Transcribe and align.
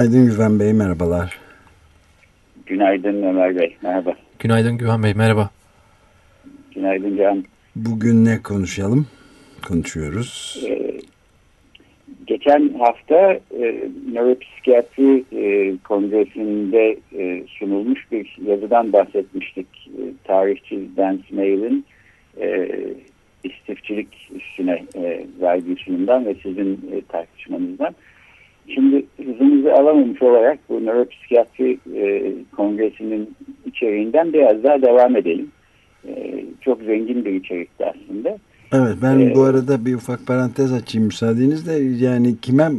Günaydın 0.00 0.26
Güven 0.26 0.60
Bey, 0.60 0.72
merhabalar. 0.72 1.38
Günaydın 2.66 3.22
Ömer 3.22 3.56
Bey, 3.56 3.76
merhaba. 3.82 4.14
Günaydın 4.38 4.78
Güven 4.78 5.02
Bey, 5.02 5.14
merhaba. 5.14 5.50
Günaydın 6.74 7.16
Can. 7.16 7.44
Bugün 7.76 8.24
ne 8.24 8.42
konuşalım? 8.42 9.06
Konuşuyoruz. 9.68 10.62
Ee, 10.68 11.00
geçen 12.26 12.68
hafta 12.78 13.32
e, 13.32 13.88
nöropsikiyatri 14.12 15.24
e, 15.32 15.76
kongresinde 15.84 16.98
e, 17.18 17.44
sunulmuş 17.58 18.12
bir 18.12 18.36
yazıdan 18.46 18.92
bahsetmiştik. 18.92 19.68
E, 19.86 20.02
tarihçi 20.24 20.88
Dan 20.96 21.20
Smail'in 21.28 21.84
e, 22.40 22.68
istifçilik 23.44 24.30
üstüne 24.34 24.84
e, 24.94 25.26
verdiği 25.40 25.76
sunumdan 25.76 26.26
ve 26.26 26.34
sizin 26.42 26.72
e, 26.72 27.00
tartışmanızdan. 27.08 27.94
Şimdi 28.68 29.06
hızımızı 29.16 29.74
alamamış 29.74 30.22
olarak 30.22 30.58
bu 30.68 30.86
nöropsikiyatri 30.86 31.78
e, 31.94 32.32
kongresinin 32.56 33.34
içeriğinden 33.66 34.32
biraz 34.32 34.64
daha 34.64 34.82
devam 34.82 35.16
edelim. 35.16 35.50
E, 36.08 36.44
çok 36.60 36.82
zengin 36.82 37.24
bir 37.24 37.32
içerikti 37.32 37.86
aslında. 37.86 38.38
Evet 38.72 38.96
ben 39.02 39.20
ee, 39.20 39.34
bu 39.34 39.42
arada 39.42 39.84
bir 39.84 39.94
ufak 39.94 40.26
parantez 40.26 40.72
açayım 40.72 41.06
müsaadenizle. 41.06 42.04
Yani 42.06 42.40
kime 42.42 42.70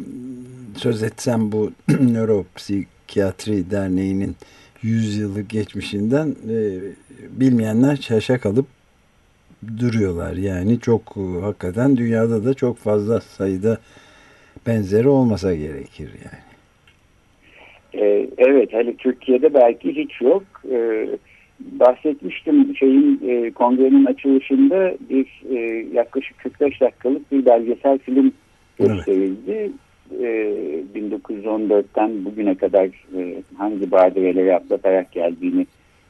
söz 0.76 1.04
etsem 1.04 1.52
bu 1.52 1.72
Nöropsikiyatri 2.02 3.72
Derneği'nin 3.72 4.36
100 4.82 5.18
yıllık 5.18 5.50
geçmişinden 5.50 6.36
e, 6.50 6.80
bilmeyenler 7.32 7.96
şaşa 7.96 8.40
kalıp 8.40 8.66
duruyorlar. 9.78 10.34
Yani 10.34 10.80
çok 10.80 11.02
e, 11.18 11.42
hakikaten 11.42 11.98
dünyada 11.98 12.46
da 12.46 12.54
çok 12.54 12.78
fazla 12.78 13.22
sayıda 13.22 13.78
benzeri 14.68 15.08
olmasa 15.08 15.56
gerekir 15.56 16.10
yani. 16.26 16.42
Ee, 17.94 18.30
evet 18.38 18.74
hani 18.74 18.98
Türkiye'de 18.98 19.54
belki 19.54 19.96
hiç 19.96 20.22
yok. 20.22 20.44
Ee, 20.72 21.08
bahsetmiştim 21.60 22.76
şeyin 22.76 23.22
e, 23.28 23.52
kongrenin 23.52 24.06
açılışında 24.06 24.94
bir 25.10 25.44
e, 25.50 25.60
yaklaşık 25.94 26.38
45 26.38 26.82
dakikalık 26.82 27.32
bir 27.32 27.46
belgesel 27.46 27.98
film 27.98 28.32
gösterildi. 28.80 29.52
Evet. 29.52 29.72
E, 30.22 31.00
1914'ten 31.00 32.26
bugüne 32.26 32.56
kadar 32.56 32.86
e, 33.18 33.44
hangi 33.58 33.92
badireleri 33.92 34.56
atlatarak 34.56 35.12
geldiğini 35.12 35.68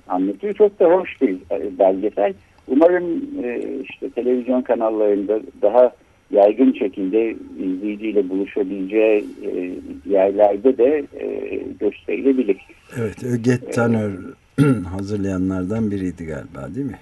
anlatıyor. 0.08 0.54
Çok 0.54 0.80
da 0.80 0.86
hoş 0.86 1.22
bir 1.22 1.38
belgesel. 1.80 2.34
Umarım 2.68 3.22
e, 3.44 3.62
işte 3.90 4.10
televizyon 4.10 4.62
kanallarında 4.62 5.40
daha 5.62 5.92
yaygın 6.32 6.74
şekilde 6.74 7.36
izleyiciyle 7.60 8.30
buluşabileceği 8.30 9.26
e, 9.46 9.72
yerlerde 10.10 10.78
de 10.78 11.04
e, 11.20 11.60
gösterilebilir. 11.80 12.58
Evet, 13.00 13.24
Öget 13.24 13.74
Tanör 13.74 14.12
hazırlayanlardan 14.98 15.92
biriydi 15.92 16.26
galiba 16.26 16.76
değil 16.76 16.86
mi? 16.86 17.00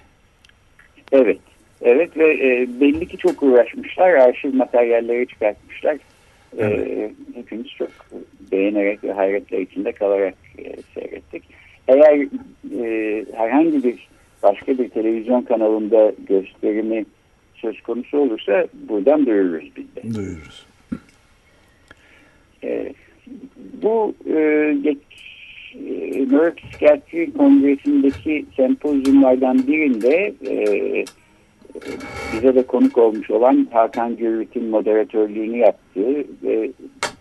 Evet. 1.11 1.39
Evet 1.81 2.17
ve 2.17 2.33
e, 2.33 2.67
belli 2.81 3.07
ki 3.07 3.17
çok 3.17 3.43
uğraşmışlar. 3.43 4.09
Arşiv 4.09 4.53
materyalleri 4.53 5.27
çıkartmışlar. 5.27 5.93
E, 5.93 5.99
evet. 6.57 6.87
E, 6.87 7.11
hepimiz 7.35 7.67
çok 7.67 7.89
beğenerek 8.51 9.03
ve 9.03 9.11
hayretler 9.11 9.59
içinde 9.59 9.91
kalarak 9.91 10.33
e, 10.57 10.63
seyrettik. 10.93 11.43
Eğer 11.87 12.27
e, 12.83 13.25
herhangi 13.33 13.83
bir 13.83 14.07
başka 14.43 14.77
bir 14.77 14.89
televizyon 14.89 15.41
kanalında 15.41 16.11
gösterimi 16.27 17.05
söz 17.61 17.81
konusu 17.81 18.17
olursa 18.17 18.67
buradan 18.73 19.25
duyururuz 19.25 19.69
biz 19.75 19.95
de. 19.95 20.15
Duyururuz. 20.15 20.65
E, 22.63 22.93
bu 23.83 24.13
e, 24.25 24.75
geç, 24.83 24.97
e, 25.75 26.25
Nöropsikiyatri 26.25 27.33
Kongresi'ndeki 27.33 28.45
sempozyumlardan 28.55 29.67
birinde 29.67 30.33
e, 30.47 30.55
bize 32.33 32.55
de 32.55 32.63
konuk 32.63 32.97
olmuş 32.97 33.31
olan 33.31 33.67
Hakan 33.71 34.15
Gürvit'in 34.15 34.65
moderatörlüğünü 34.65 35.57
yaptığı 35.57 36.25
ve 36.43 36.71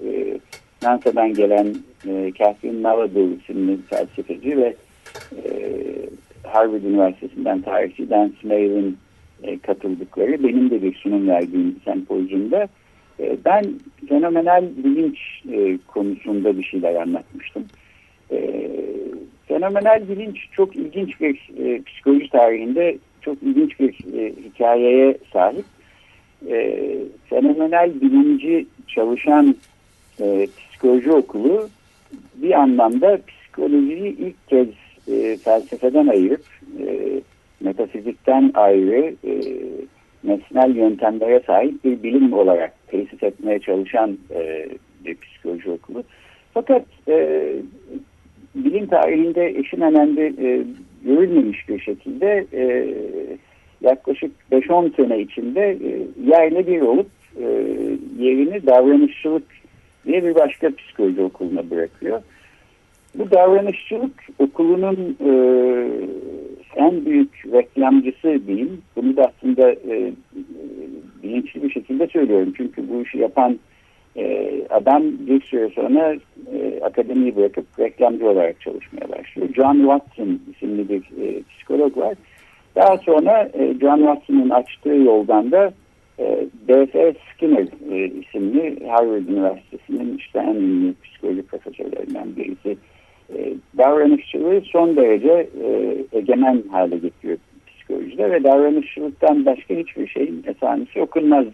e, 0.04 0.38
NASA'dan 0.82 1.34
gelen 1.34 1.66
e, 2.06 2.32
Catherine 2.38 2.82
Navadol 2.82 3.30
isimli 3.30 3.78
felsefeci 3.90 4.56
ve 4.56 4.74
e, 5.36 5.50
Harvard 6.42 6.82
Üniversitesi'nden 6.82 7.62
tarihçi 7.62 8.10
Dan 8.10 8.32
Smail'in 8.40 8.98
e, 9.42 9.58
katıldıkları 9.58 10.44
benim 10.44 10.70
de 10.70 10.82
bir 10.82 10.94
sunum 10.94 11.28
verdiğim 11.28 11.76
sempozyumda 11.84 12.68
e, 13.20 13.36
ben 13.44 13.64
fenomenal 14.08 14.64
bilinç 14.84 15.18
e, 15.52 15.78
konusunda 15.86 16.58
bir 16.58 16.64
şeyler 16.64 16.94
anlatmıştım. 16.94 17.64
E, 18.30 18.70
fenomenal 19.46 20.08
bilinç 20.08 20.38
çok 20.52 20.76
ilginç 20.76 21.20
bir 21.20 21.50
e, 21.58 21.82
psikoloji 21.82 22.30
tarihinde 22.30 22.98
çok 23.20 23.42
ilginç 23.42 23.80
bir 23.80 24.18
e, 24.18 24.32
hikayeye 24.44 25.18
sahip. 25.32 25.64
E, 26.48 26.88
fenomenal 27.30 28.00
bilinci 28.00 28.66
çalışan 28.88 29.56
e, 30.20 30.48
psikoloji 30.58 31.12
okulu 31.12 31.68
bir 32.34 32.60
anlamda 32.60 33.18
psikolojiyi 33.26 34.16
ilk 34.18 34.48
kez 34.48 34.68
e, 35.08 35.36
felsefeden 35.36 36.06
ayırıp 36.06 36.44
e, 36.80 37.20
metafizikten 37.60 38.50
ayrı 38.54 39.14
e, 39.24 39.32
nesnel 40.24 40.76
yöntemlere 40.76 41.40
sahip 41.46 41.84
bir 41.84 42.02
bilim 42.02 42.32
olarak 42.32 42.72
tesis 42.88 43.22
etmeye 43.22 43.58
çalışan 43.58 44.18
e, 44.30 44.68
bir 45.04 45.16
psikoloji 45.16 45.70
okulu. 45.70 46.02
Fakat 46.54 46.82
e, 47.08 47.48
bilim 48.54 48.86
tarihinde 48.86 49.46
eşin 49.46 49.80
önemli 49.80 50.46
e, 50.46 50.64
görülmemiş 51.04 51.68
bir 51.68 51.80
şekilde 51.80 52.46
e, 52.52 52.94
yaklaşık 53.80 54.32
5-10 54.52 54.96
sene 54.96 55.20
içinde 55.20 55.60
e, 55.70 55.90
yerle 56.30 56.66
bir 56.66 56.80
olup 56.80 57.10
e, 57.36 57.44
yerini 58.18 58.66
davranışçılık 58.66 59.44
diye 60.06 60.24
bir 60.24 60.34
başka 60.34 60.70
psikoloji 60.74 61.22
okuluna 61.22 61.70
bırakıyor. 61.70 62.22
Bu 63.14 63.30
davranışçılık 63.30 64.24
okulunun 64.38 65.16
e, 65.20 65.30
en 66.76 67.06
büyük 67.06 67.44
reklamcısı 67.52 68.46
diyeyim. 68.46 68.82
Bunu 68.96 69.16
da 69.16 69.22
aslında 69.22 69.70
e, 69.72 70.12
bilinçli 71.22 71.62
bir 71.62 71.70
şekilde 71.70 72.06
söylüyorum. 72.06 72.52
Çünkü 72.56 72.88
bu 72.88 73.02
işi 73.02 73.18
yapan 73.18 73.58
e, 74.16 74.52
adam 74.70 75.02
bir 75.02 75.40
süre 75.40 75.68
sonra 75.68 76.16
e, 76.52 76.80
akademiyi 76.84 77.36
bırakıp 77.36 77.66
reklamcı 77.78 78.28
olarak 78.28 78.60
çalışmaya 78.60 79.08
başlıyor. 79.08 79.48
John 79.56 79.78
Watson 79.78 80.40
isimli 80.54 80.88
bir 80.88 81.02
e, 81.22 81.42
psikolog 81.42 81.96
var. 81.96 82.14
Daha 82.76 82.98
sonra 82.98 83.50
e, 83.54 83.74
John 83.80 83.98
Watson'ın 83.98 84.50
açtığı 84.50 84.94
yoldan 84.94 85.52
da 85.52 85.72
e, 86.18 86.46
B.F. 86.68 87.14
Skinner 87.34 87.66
e, 87.90 88.06
isimli 88.06 88.88
Harvard 88.88 89.28
Üniversitesi'nin 89.28 90.16
işte 90.18 90.38
en 90.38 90.54
ünlü 90.54 90.94
psikoloji 91.04 91.42
profesörlerinden 91.42 92.36
birisi 92.36 92.70
e, 92.70 92.76
davranışçılığı 93.78 94.60
son 94.60 94.96
derece 94.96 95.48
e, 95.64 95.96
egemen 96.18 96.62
hale 96.70 96.96
getiriyor 96.96 97.38
psikolojide 97.88 98.30
ve 98.30 98.44
davranışçılıktan 98.44 99.46
başka 99.46 99.74
hiçbir 99.74 100.06
şeyin 100.06 100.44
esanesi 100.46 101.00
okunmaz 101.00 101.46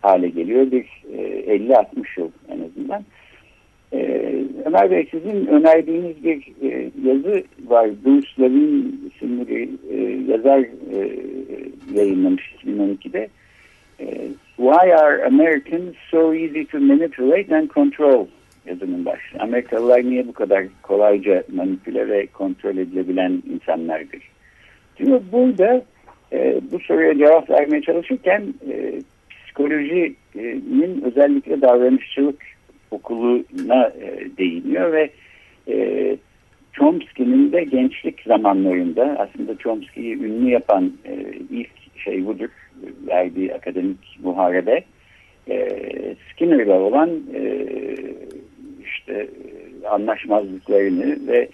hale 0.00 0.28
geliyor. 0.28 0.70
Bir 0.70 0.86
e, 1.12 1.56
50-60 1.56 1.84
yıl 2.20 2.30
en 2.48 2.60
azından. 2.60 3.04
E, 3.92 4.32
Ömer 4.64 4.90
Bey 4.90 5.08
sizin 5.10 5.46
önerdiğiniz 5.46 6.24
bir 6.24 6.52
e, 6.62 6.90
yazı 7.04 7.42
var. 7.66 7.90
Bruce 8.04 8.28
Levin 8.40 9.10
isimli 9.14 9.48
bir 9.48 9.68
e, 9.90 10.22
yazar 10.32 10.58
e, 10.58 11.18
yayınlamış 11.94 12.54
2012'de. 12.64 13.28
E, 14.00 14.06
Why 14.56 14.94
are 14.94 15.26
Americans 15.26 15.94
so 16.10 16.34
easy 16.34 16.64
to 16.64 16.78
manipulate 16.80 17.56
and 17.56 17.70
control 17.70 18.26
yazının 18.68 19.04
başlığı. 19.04 19.38
Amerikalılar 19.38 20.04
niye 20.04 20.28
bu 20.28 20.32
kadar 20.32 20.64
kolayca 20.82 21.44
manipüle 21.52 22.08
ve 22.08 22.26
kontrol 22.26 22.76
edilebilen 22.76 23.42
insanlardır? 23.52 24.22
Diyor 24.98 25.20
burada 25.32 25.82
e, 26.32 26.60
bu 26.72 26.80
soruya 26.80 27.18
cevap 27.18 27.50
vermeye 27.50 27.82
çalışırken 27.82 28.54
e, 28.70 29.02
psikolojinin 29.30 31.02
özellikle 31.04 31.60
davranışçılık 31.60 32.42
okuluna 32.90 33.92
e, 34.00 34.36
değiniyor 34.38 34.92
ve 34.92 35.10
e, 35.68 36.16
Chomsky'nin 36.72 37.52
de 37.52 37.64
gençlik 37.64 38.22
zamanlarında 38.26 39.16
aslında 39.18 39.58
Chomsky'yi 39.58 40.14
ünlü 40.16 40.50
yapan 40.50 40.92
e, 41.04 41.14
ilk 41.50 41.70
şey 41.96 42.26
budur 42.26 42.48
verdiği 43.06 43.54
akademik 43.54 44.18
muharebe 44.22 44.84
e, 45.50 45.68
Skinner'la 46.30 46.80
olan 46.80 47.10
e, 47.34 47.96
işte 49.08 49.28
anlaşmazlıklarını 49.88 51.26
ve 51.26 51.48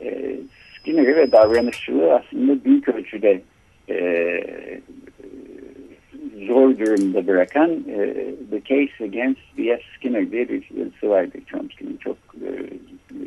e, 0.00 0.36
Skinner'ı 0.78 1.16
ve 1.16 1.32
davranışçılığı 1.32 2.14
aslında 2.14 2.64
büyük 2.64 2.88
ölçüde 2.88 3.40
e, 3.88 4.00
zor 6.46 6.78
durumda 6.78 7.26
bırakan 7.26 7.70
e, 7.70 8.14
The 8.50 8.60
Case 8.60 9.04
Against 9.04 9.40
B.F. 9.58 9.82
Skinner 9.96 10.30
diye 10.30 10.48
bir 10.48 10.70
yazısı 10.76 11.08
vardı 11.08 11.38
Chomsky'nin 11.46 11.96
çok 11.96 12.16
e, 12.16 12.50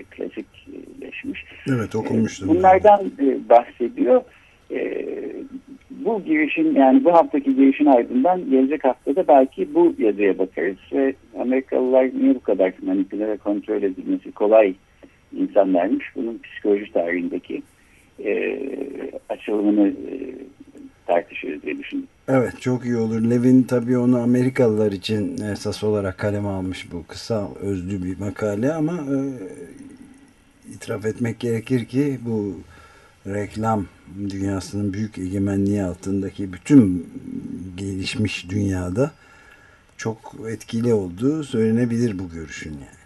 klasikleşmiş. 0.04 1.46
Evet 1.70 1.96
okumuştum. 1.96 2.50
Bunlardan 2.50 3.12
e, 3.20 3.50
bahsediyor. 3.50 4.22
E, 4.72 5.08
bu 5.90 6.24
girişin 6.24 6.76
yani 6.76 7.04
bu 7.04 7.14
haftaki 7.14 7.56
girişin 7.56 7.86
ardından 7.86 8.50
gelecek 8.50 8.84
haftada 8.84 9.28
belki 9.28 9.74
bu 9.74 9.96
yazıya 9.98 10.38
bakarız 10.40 10.78
ve 10.94 11.14
Amerikalılar 11.42 12.10
niye 12.14 12.36
bu 12.36 12.40
kadar 12.40 12.74
manipüle 12.82 13.28
ve 13.28 13.38
kontrol 13.38 13.84
edilmesi 13.84 14.32
kolay 14.32 14.74
insanlarmış. 15.38 16.06
Bunun 16.16 16.40
psikoloji 16.44 16.94
tarihindeki 16.94 17.62
e, 18.26 18.60
açılımını 19.30 19.88
e, 19.88 20.16
tartışırız 21.08 21.64
diye 21.64 21.80
düşündüm. 21.80 22.08
Evet 22.28 22.62
çok 22.62 22.86
iyi 22.86 22.98
olur. 22.98 23.30
Levin 23.30 23.64
tabii 23.64 23.98
onu 23.98 24.18
Amerikalılar 24.18 24.92
için 24.92 25.38
esas 25.52 25.84
olarak 25.84 26.18
kaleme 26.18 26.48
almış 26.48 26.92
bu 26.92 27.08
kısa 27.08 27.50
özlü 27.62 28.04
bir 28.04 28.20
makale 28.20 28.74
ama 28.74 28.94
e, 28.94 29.18
itiraf 30.74 31.06
etmek 31.06 31.40
gerekir 31.40 31.86
ki 31.86 32.18
bu 32.26 32.56
reklam 33.28 33.86
dünyasının 34.30 34.94
büyük 34.94 35.18
egemenliği 35.18 35.84
altındaki 35.84 36.54
bütün 36.54 37.10
gelişmiş 37.78 38.50
dünyada 38.50 39.12
çok 40.02 40.18
etkili 40.54 40.94
olduğu 40.94 41.44
söylenebilir 41.44 42.20
bu 42.20 42.30
görüşün 42.36 42.72
yani. 42.72 43.02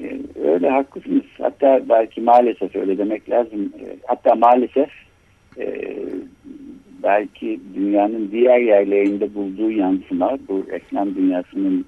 E, 0.00 0.20
öyle 0.48 0.70
haklısınız. 0.70 1.24
Hatta 1.38 1.82
belki 1.88 2.20
maalesef 2.20 2.76
öyle 2.76 2.98
demek 2.98 3.30
lazım. 3.30 3.72
E, 3.80 3.96
hatta 4.06 4.34
maalesef 4.34 4.88
e, 5.58 5.96
belki 7.02 7.60
dünyanın 7.74 8.30
diğer 8.32 8.58
yerlerinde 8.58 9.34
bulduğu 9.34 9.70
yansıma 9.70 10.38
bu 10.48 10.66
reklam 10.70 11.14
dünyasının 11.14 11.84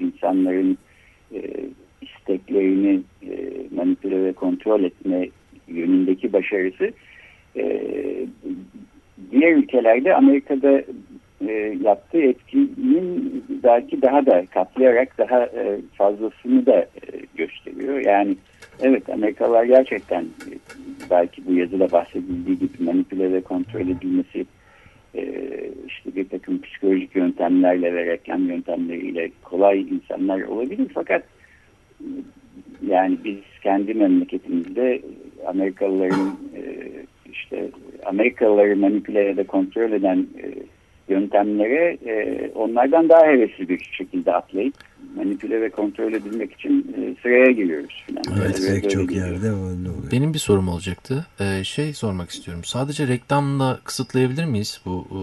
insanların 0.00 0.78
isteklerini 2.02 3.00
manipüle 3.76 4.24
ve 4.24 4.32
kontrol 4.32 4.84
etme 4.84 5.28
yönündeki 5.68 6.32
başarısı 6.32 6.92
diğer 9.30 9.52
ülkelerde 9.52 10.14
Amerika'da 10.14 10.82
yaptığı 11.80 12.22
etkinin 12.22 13.44
belki 13.64 14.02
daha 14.02 14.26
da 14.26 14.46
katlayarak 14.46 15.18
daha 15.18 15.48
fazlasını 15.94 16.66
da 16.66 16.86
gösteriyor. 17.34 17.98
Yani 17.98 18.36
evet 18.80 19.08
Amerikalılar 19.08 19.64
gerçekten 19.64 20.24
belki 21.10 21.46
bu 21.46 21.54
yazıda 21.54 21.92
bahsedildiği 21.92 22.58
gibi 22.58 22.84
manipüle 22.84 23.32
ve 23.32 23.40
kontrol 23.40 23.80
edilmesi 23.80 24.46
işte 25.86 26.16
bir 26.16 26.28
takım 26.28 26.60
psikolojik 26.62 27.16
yöntemlerle 27.16 27.94
ve 27.94 28.06
reklam 28.06 28.48
yöntemleriyle 28.48 29.30
kolay 29.42 29.80
insanlar 29.80 30.42
olabilir 30.42 30.86
fakat 30.94 31.22
yani 32.86 33.18
biz 33.24 33.38
kendi 33.62 33.94
memleketimizde 33.94 35.02
Amerikalıların 35.46 36.38
işte 37.32 37.70
Amerikalıları 38.04 38.76
manipüle 38.76 39.20
ya 39.20 39.36
da 39.36 39.46
kontrol 39.46 39.92
eden 39.92 40.26
yöntemlere 41.08 41.98
onlardan 42.54 43.08
daha 43.08 43.26
hevesli 43.26 43.68
bir 43.68 43.90
şekilde 43.92 44.32
atlayıp 44.32 44.74
manipüle 45.16 45.60
ve 45.60 45.70
kontrol 45.70 46.12
edilmek 46.12 46.52
için 46.52 46.94
e, 46.96 47.22
sıraya 47.22 47.50
giriyoruz. 47.50 48.04
Falan. 48.06 48.40
Evet 48.42 48.62
pek 48.68 48.90
çok 48.90 49.12
yerde 49.12 49.52
oluyor. 49.52 49.94
Benim 50.12 50.34
bir 50.34 50.38
sorum 50.38 50.68
olacaktı. 50.68 51.26
Ee, 51.40 51.64
şey 51.64 51.94
sormak 51.94 52.30
istiyorum. 52.30 52.64
Sadece 52.64 53.08
reklamla 53.08 53.80
kısıtlayabilir 53.84 54.44
miyiz 54.44 54.80
bu 54.86 55.06
e, 55.10 55.20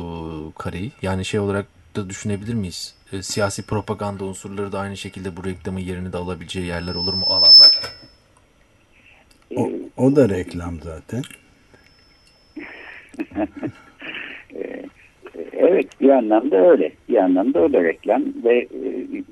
kareyi? 0.64 0.92
Yani 1.02 1.26
şey 1.26 1.40
olarak 1.40 1.66
da 1.96 2.10
düşünebilir 2.10 2.54
miyiz? 2.54 2.96
E, 3.14 3.22
siyasi 3.22 3.66
propaganda 3.66 4.26
unsurları 4.26 4.72
da 4.72 4.80
aynı 4.80 4.98
şekilde 4.98 5.38
bu 5.38 5.44
reklamın 5.46 5.80
yerini 5.80 6.14
de 6.14 6.18
alabileceği 6.18 6.66
yerler 6.66 6.96
olur 6.96 7.14
mu 7.14 7.26
alanlar? 7.28 7.72
O, 9.56 9.72
o 9.98 10.16
da 10.16 10.30
reklam 10.30 10.82
zaten. 10.82 11.22
Evet 15.74 16.02
bir 16.02 16.10
anlamda 16.10 16.70
öyle. 16.72 16.92
Bir 17.10 17.16
anlamda 17.16 17.74
da 17.74 17.84
reklam 17.84 18.24
ve 18.44 18.58
e, 18.58 18.68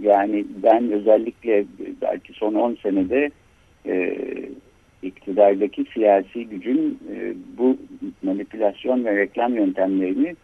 yani 0.02 0.46
ben 0.64 0.92
özellikle 0.92 1.66
belki 2.02 2.34
son 2.34 2.54
10 2.54 2.78
senede 2.84 3.30
e, 3.86 4.18
iktidardaki 5.04 5.86
siyasi 5.94 6.46
gücün 6.46 7.00
e, 7.14 7.34
bu 7.58 7.78
manipülasyon 8.24 9.06
ve 9.06 9.16
reklam 9.16 9.56
yöntemlerini 9.56 10.36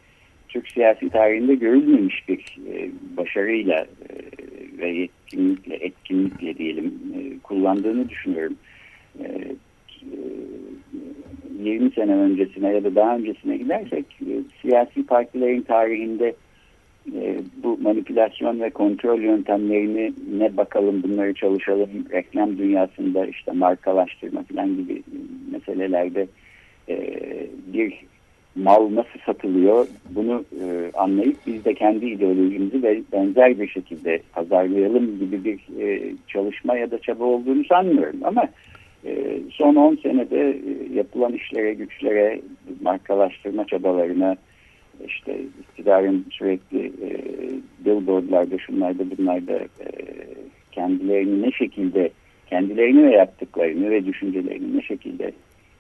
Türk 0.50 0.72
siyasi 0.72 1.10
tarihinde 1.10 1.56
görülmemiş 1.56 2.30
bir 2.30 2.58
e, 2.74 2.90
başarıyla 3.18 3.80
e, 3.80 4.16
ve 4.78 4.90
yetkinlikle, 4.90 5.76
etkinlikle 5.76 6.58
diyelim 6.58 6.94
e, 7.16 7.40
kullandığını 7.40 8.10
düşünüyorum. 8.10 8.56
E, 9.20 9.26
20 11.64 11.92
sene 11.92 12.16
öncesine 12.16 12.74
ya 12.74 12.84
da 12.84 12.96
daha 12.96 13.16
öncesine 13.16 13.58
gidersek 13.58 14.06
e, 14.22 14.34
siyasi 14.62 15.06
partilerin 15.06 15.62
tarihinde 15.62 16.34
e, 17.16 17.38
bu 17.64 17.78
manipülasyon 17.82 18.60
ve 18.60 18.70
kontrol 18.70 19.22
yöntemlerini 19.22 20.14
ne 20.40 20.58
bakalım 20.58 21.04
bunları 21.04 21.34
çalışalım 21.34 21.90
reklam 22.12 22.58
dünyasında 22.58 23.26
işte 23.26 23.52
markalaştırma 23.52 24.44
falan 24.44 24.78
gibi 24.78 25.04
meselelerde 25.52 26.28
e, 26.90 26.98
bir 27.74 27.94
mal 28.56 28.96
nasıl 28.96 29.20
satılıyor 29.26 29.88
bunu 30.10 30.44
anlayıp 30.94 31.38
biz 31.48 31.66
de 31.66 31.74
kendi 31.74 32.06
ideolojimizi 32.06 32.84
ve 32.84 33.02
benzer 33.12 33.60
bir 33.60 33.68
şekilde 33.68 34.22
pazarlayalım 34.34 35.20
gibi 35.20 35.44
bir 35.44 35.60
çalışma 36.28 36.78
ya 36.78 36.92
da 36.92 37.00
çaba 37.00 37.24
olduğunu 37.24 37.66
sanmıyorum. 37.66 38.20
Ama 38.24 38.48
ee, 39.08 39.40
son 39.52 39.76
10 39.76 39.96
senede 39.96 40.50
e, 40.50 40.94
yapılan 40.94 41.34
işlere, 41.34 41.74
güçlere, 41.74 42.42
markalaştırma 42.82 43.68
çabalarına, 43.68 44.36
işte 45.08 45.40
iktidarın 45.62 46.26
sürekli 46.32 46.86
e, 46.86 47.10
billboardlarda, 47.86 48.58
şunlarda, 48.58 49.18
bunlarda 49.18 49.54
e, 49.58 49.88
kendilerini 50.72 51.42
ne 51.42 51.52
şekilde, 51.52 52.10
kendilerini 52.50 53.04
ve 53.04 53.12
yaptıklarını 53.12 53.90
ve 53.90 54.06
düşüncelerini 54.06 54.78
ne 54.78 54.82
şekilde 54.82 55.32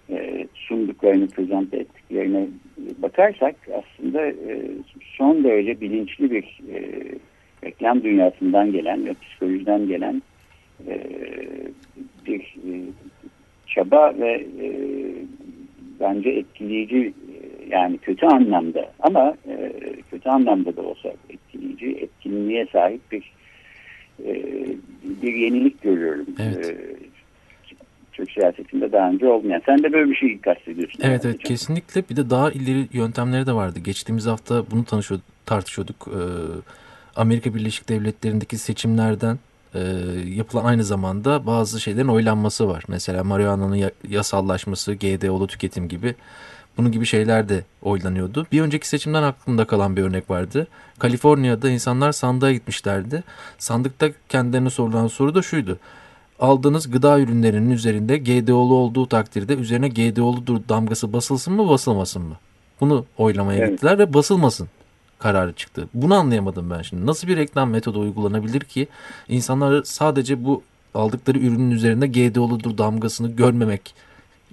e, 0.09 0.47
sunduklarını, 0.55 1.27
prezente 1.27 1.77
ettiklerine 1.77 2.47
bakarsak 2.97 3.55
aslında 3.73 4.25
e, 4.25 4.61
son 5.17 5.43
derece 5.43 5.81
bilinçli 5.81 6.31
bir 6.31 6.59
e, 6.73 7.03
reklam 7.63 8.03
dünyasından 8.03 8.71
gelen 8.71 9.05
ve 9.05 9.13
psikolojiden 9.13 9.87
gelen 9.87 10.21
e, 10.87 11.01
bir 12.25 12.41
e, 12.41 12.73
çaba 13.77 14.13
ve 14.19 14.31
e, 14.61 14.67
bence 15.99 16.29
etkileyici 16.29 16.97
e, 16.97 17.75
yani 17.75 17.97
kötü 17.97 18.25
anlamda 18.25 18.91
ama 18.99 19.35
e, 19.49 19.71
kötü 20.11 20.29
anlamda 20.29 20.75
da 20.75 20.81
olsa 20.81 21.13
etkileyici 21.29 21.85
etkinliğe 21.87 22.67
sahip 22.71 23.01
bir 23.11 23.31
e, 24.25 24.33
bir 25.03 25.33
yenilik 25.33 25.81
görüyorum. 25.81 26.25
Evet. 26.39 26.69
E, 26.69 26.77
Türk 28.11 28.31
siyasetinde 28.31 28.91
daha 28.91 29.09
önce 29.09 29.27
olmayan. 29.27 29.61
Sen 29.65 29.83
de 29.83 29.93
böyle 29.93 30.11
bir 30.11 30.15
şey 30.15 30.39
kastediyorsun. 30.39 30.99
Evet 31.03 31.25
evet 31.25 31.43
kesinlikle. 31.43 32.03
Bir 32.09 32.15
de 32.15 32.29
daha 32.29 32.51
ileri 32.51 32.87
yöntemleri 32.93 33.47
de 33.47 33.53
vardı. 33.53 33.79
Geçtiğimiz 33.79 34.25
hafta 34.25 34.71
bunu 34.71 34.85
tanışıyorduk, 34.85 35.25
tartışıyorduk. 35.45 36.07
Ee, 36.07 36.19
Amerika 37.15 37.55
Birleşik 37.55 37.89
Devletleri'ndeki 37.89 38.57
seçimlerden 38.57 39.37
e, 39.77 39.81
yapılan 40.35 40.65
aynı 40.65 40.83
zamanda 40.83 41.45
bazı 41.45 41.81
şeylerin 41.81 42.07
oylanması 42.07 42.67
var. 42.67 42.83
Mesela 42.87 43.23
marihuana'nın 43.23 43.91
yasallaşması, 44.09 44.93
GDO'lu 44.93 45.47
tüketim 45.47 45.87
gibi 45.87 46.15
bunun 46.77 46.91
gibi 46.91 47.05
şeyler 47.05 47.49
de 47.49 47.63
oylanıyordu. 47.81 48.47
Bir 48.51 48.61
önceki 48.61 48.87
seçimden 48.87 49.23
aklımda 49.23 49.67
kalan 49.67 49.97
bir 49.97 50.01
örnek 50.01 50.29
vardı. 50.29 50.67
Kaliforniya'da 50.99 51.69
insanlar 51.69 52.11
sandığa 52.11 52.51
gitmişlerdi. 52.51 53.23
Sandıkta 53.57 54.09
kendilerine 54.29 54.69
sorulan 54.69 55.07
soru 55.07 55.35
da 55.35 55.41
şuydu. 55.41 55.79
Aldığınız 56.39 56.91
gıda 56.91 57.19
ürünlerinin 57.19 57.69
üzerinde 57.69 58.17
GDO'lu 58.17 58.73
olduğu 58.73 59.07
takdirde 59.07 59.53
üzerine 59.55 59.89
GDO'lu 59.89 60.69
damgası 60.69 61.13
basılsın 61.13 61.53
mı 61.53 61.69
basılmasın 61.69 62.21
mı? 62.21 62.35
Bunu 62.81 63.05
oylamaya 63.17 63.59
evet. 63.59 63.71
gittiler 63.71 63.99
ve 63.99 64.13
basılmasın 64.13 64.69
kararı 65.19 65.53
çıktı. 65.53 65.87
Bunu 65.93 66.15
anlayamadım 66.15 66.69
ben 66.69 66.81
şimdi. 66.81 67.05
Nasıl 67.05 67.27
bir 67.27 67.37
reklam 67.37 67.69
metodu 67.69 67.99
uygulanabilir 67.99 68.61
ki 68.61 68.87
insanları 69.29 69.85
sadece 69.85 70.45
bu 70.45 70.63
aldıkları 70.93 71.39
ürünün 71.39 71.71
üzerinde 71.71 72.07
GDO'ludur 72.07 72.77
damgasını 72.77 73.31
görmemek, 73.31 73.95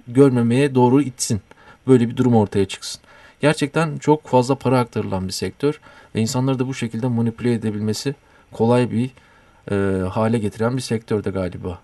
görmemeye 0.07 0.75
doğru 0.75 1.01
itsin. 1.01 1.41
Böyle 1.87 2.09
bir 2.09 2.17
durum 2.17 2.35
ortaya 2.35 2.65
çıksın. 2.65 3.01
Gerçekten 3.41 3.97
çok 3.97 4.27
fazla 4.27 4.55
para 4.55 4.79
aktarılan 4.79 5.27
bir 5.27 5.33
sektör 5.33 5.79
ve 6.15 6.21
insanları 6.21 6.59
da 6.59 6.67
bu 6.67 6.73
şekilde 6.73 7.07
manipüle 7.07 7.53
edebilmesi 7.53 8.15
kolay 8.51 8.91
bir 8.91 9.09
e, 9.71 10.07
hale 10.07 10.37
getiren 10.37 10.77
bir 10.77 10.81
sektörde 10.81 11.29
galiba. 11.29 11.79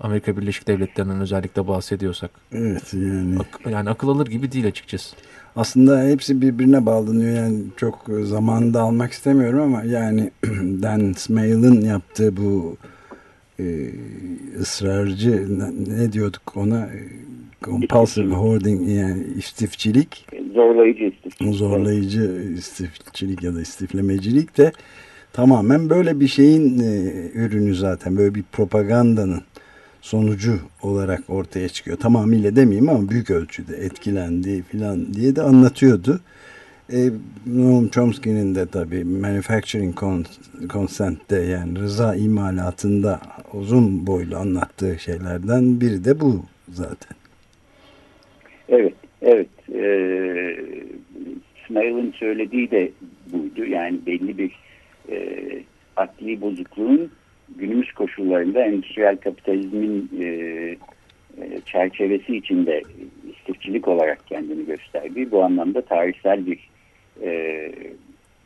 Amerika 0.00 0.36
Birleşik 0.36 0.68
Devletleri'nden 0.68 1.20
özellikle 1.20 1.68
bahsediyorsak. 1.68 2.30
Evet 2.52 2.94
yani. 2.94 3.36
Ak 3.40 3.60
yani 3.70 3.90
akıl 3.90 4.08
alır 4.08 4.26
gibi 4.26 4.52
değil 4.52 4.66
açıkçası. 4.66 5.16
Aslında 5.56 6.02
hepsi 6.02 6.40
birbirine 6.40 6.86
bağlanıyor 6.86 7.36
yani 7.36 7.58
çok 7.76 8.04
zamanında 8.22 8.80
almak 8.80 9.12
istemiyorum 9.12 9.60
ama 9.60 9.82
yani 9.82 10.30
Dan 10.82 11.12
Smale'ın 11.12 11.80
yaptığı 11.80 12.36
bu 12.36 12.76
e, 13.60 13.64
ısrarcı 14.60 15.46
ne 15.88 16.12
diyorduk 16.12 16.56
ona 16.56 16.88
compulsive 17.62 18.34
hoarding 18.34 18.88
yani 18.88 19.24
istifçilik 19.36 20.26
zorlayıcı 20.54 21.04
istifçilik 21.04 21.54
zorlayıcı 21.54 22.52
istifçilik 22.58 23.42
ya 23.42 23.54
da 23.54 23.60
istiflemecilik 23.60 24.58
de 24.58 24.72
tamamen 25.32 25.90
böyle 25.90 26.20
bir 26.20 26.28
şeyin 26.28 26.78
e, 26.78 27.12
ürünü 27.34 27.74
zaten 27.74 28.16
böyle 28.16 28.34
bir 28.34 28.42
propagandanın 28.52 29.42
sonucu 30.06 30.58
olarak 30.82 31.20
ortaya 31.28 31.68
çıkıyor. 31.68 31.96
Tamamıyla 31.96 32.56
demeyeyim 32.56 32.88
ama 32.88 33.08
büyük 33.08 33.30
ölçüde 33.30 33.76
etkilendi 33.76 34.62
filan 34.62 35.14
diye 35.14 35.36
de 35.36 35.42
anlatıyordu. 35.42 36.20
E, 36.92 37.10
Noam 37.46 37.88
Chomsky'nin 37.88 38.54
de 38.54 38.66
tabii 38.66 39.04
Manufacturing 39.04 39.98
Consent'te 40.68 41.36
yani 41.36 41.78
rıza 41.78 42.14
imalatında 42.14 43.20
uzun 43.52 44.06
boylu 44.06 44.36
anlattığı 44.36 44.98
şeylerden 44.98 45.80
biri 45.80 46.04
de 46.04 46.20
bu 46.20 46.44
zaten. 46.68 47.16
Evet, 48.68 48.94
evet. 49.22 49.48
Ee, 49.74 50.56
Smail'ın 51.66 52.12
söylediği 52.12 52.70
de 52.70 52.90
buydu. 53.32 53.64
Yani 53.64 53.98
belli 54.06 54.38
bir 54.38 54.52
e, 55.10 55.18
akli 55.96 56.40
bozukluğun 56.40 57.10
günümüz 57.56 57.92
koşullarında 57.92 58.64
endüstriyel 58.64 59.16
kapitalizmin 59.16 60.10
e, 60.20 60.26
e, 61.40 61.60
çerçevesi 61.66 62.36
içinde 62.36 62.82
istifçilik 63.30 63.88
olarak 63.88 64.26
kendini 64.26 64.66
gösterdiği 64.66 65.30
bu 65.30 65.44
anlamda 65.44 65.82
tarihsel 65.82 66.46
bir 66.46 66.68
e, 67.22 67.72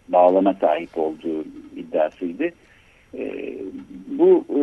bağlama 0.09 0.55
sahip 0.55 0.99
olduğu 0.99 1.45
iddiasıydı. 1.77 2.51
E, 3.19 3.55
bu 4.07 4.45
e, 4.49 4.63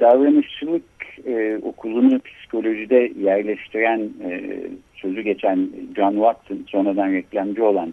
davranışçılık 0.00 0.84
e, 1.26 1.58
okulunu 1.62 2.20
psikolojide 2.20 3.12
yerleştiren 3.20 4.10
e, 4.24 4.60
sözü 4.94 5.20
geçen 5.20 5.68
John 5.96 6.12
Watson 6.12 6.64
sonradan 6.68 7.12
reklamcı 7.12 7.64
olan 7.64 7.92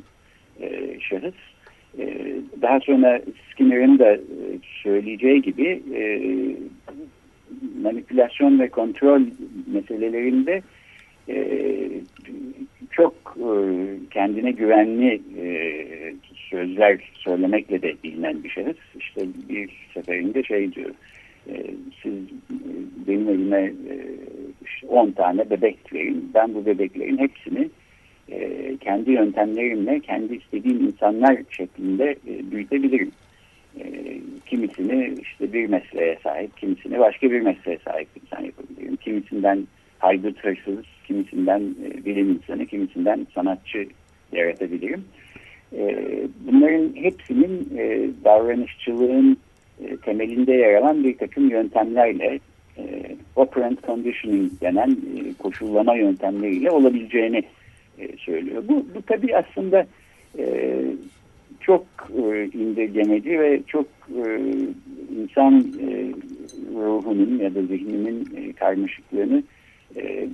e, 0.62 1.00
şahıs 1.00 1.55
daha 2.62 2.80
sonra 2.80 3.22
Skinner'ın 3.52 4.00
da 4.00 4.14
e, 4.14 4.20
söyleyeceği 4.84 5.42
gibi 5.42 5.82
e, 5.96 6.02
manipülasyon 7.82 8.60
ve 8.60 8.70
kontrol 8.70 9.22
meselelerinde 9.74 10.62
çok 12.92 13.38
kendine 14.12 14.52
güvenli 14.52 15.22
sözler 16.50 17.00
söylemekle 17.14 17.82
de 17.82 17.94
bilinen 18.04 18.44
bir 18.44 18.50
şahıs. 18.50 18.78
İşte 19.00 19.22
bir 19.50 19.70
seferinde 19.94 20.44
şey 20.44 20.72
diyor, 20.72 20.92
siz 22.04 22.14
benim 23.08 23.30
elime 23.30 23.74
10 24.88 25.12
tane 25.12 25.50
bebek 25.50 25.94
verin, 25.94 26.32
ben 26.34 26.56
bu 26.56 26.66
bebeklerin 26.66 27.18
hepsini 27.18 27.70
e, 28.32 28.78
kendi 28.78 29.12
yöntemlerimle 29.12 30.00
kendi 30.00 30.36
istediğim 30.36 30.86
insanlar 30.86 31.38
şeklinde 31.50 32.16
e, 32.28 32.52
büyütebilirim. 32.52 33.12
E, 33.80 33.84
kimisini 34.46 35.14
işte 35.22 35.54
bir 35.54 35.70
mesleğe 35.70 36.18
sahip, 36.24 36.58
kimisini 36.58 37.00
başka 37.00 37.32
bir 37.32 37.42
mesleğe 37.42 37.78
sahip 37.86 38.08
insan 38.24 38.46
yapabilirim. 38.46 38.96
Kimisinden 38.96 39.68
haydut 40.00 40.44
hırsız, 40.44 40.86
kimisinden 41.08 41.62
e, 41.62 42.06
bilim 42.06 42.32
insanı, 42.32 42.66
kimisinden 42.66 43.28
sanatçı 43.36 43.88
yaratabilirim. 44.32 45.06
E, 45.78 45.96
bunların 46.48 46.96
hepsinin 46.96 47.78
e, 47.78 48.10
davranışçılığın 48.24 49.38
e, 49.84 49.98
temelinde 49.98 50.54
yer 50.54 50.74
alan 50.76 51.04
bir 51.04 51.18
takım 51.18 51.50
yöntemlerle 51.50 52.40
e, 52.78 52.84
operant 53.36 53.84
conditioning 53.84 54.52
denen 54.62 54.92
e, 54.92 55.34
koşullama 55.40 55.96
yöntemleriyle 55.96 56.72
olabileceğini 56.72 57.44
e, 58.00 58.18
söylüyor. 58.18 58.64
Bu, 58.68 58.86
bu 58.96 59.02
tabii 59.02 59.38
aslında 59.38 59.88
e, 60.38 60.84
çok 61.60 61.86
e, 62.18 62.46
indirgemeci 62.46 63.40
ve 63.40 63.62
çok 63.68 63.86
e, 64.26 64.40
insan 65.18 65.60
e, 65.60 66.12
ruhunun 66.76 67.40
ya 67.40 67.56
da 67.56 67.62
zihninin 67.62 68.30
e, 68.38 68.54
karmaşıklığını 68.54 69.44
e, 69.96 70.28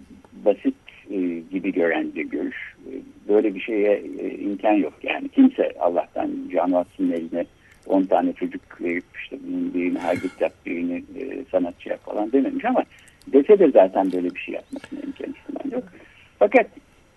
basit 0.45 0.75
e, 1.09 1.17
gibi 1.51 1.73
gören 1.73 2.15
bir 2.15 2.25
görüş. 2.25 2.75
E, 2.87 2.91
böyle 3.29 3.55
bir 3.55 3.59
şeye 3.59 4.03
e, 4.19 4.37
imkan 4.37 4.73
yok. 4.73 4.93
Yani 5.03 5.29
kimse 5.29 5.71
Allah'tan 5.79 6.31
Can 6.51 6.85
eline 6.99 7.45
10 7.87 8.03
tane 8.03 8.33
çocuk 8.33 8.81
verip 8.81 9.03
işte 9.23 9.37
birini 9.73 9.99
haydut 9.99 10.41
yap, 10.41 10.53
birini 10.65 11.03
e, 11.19 11.45
sanatçı 11.51 11.89
yap 11.89 12.05
falan 12.05 12.31
dememiş 12.31 12.65
ama 12.65 12.83
dese 13.27 13.59
de 13.59 13.71
zaten 13.71 14.11
böyle 14.11 14.35
bir 14.35 14.39
şey 14.39 14.55
yapmasına 14.55 14.99
imkan 14.99 15.29
ihtimal 15.29 15.71
yok. 15.71 15.83
Fakat 16.39 16.67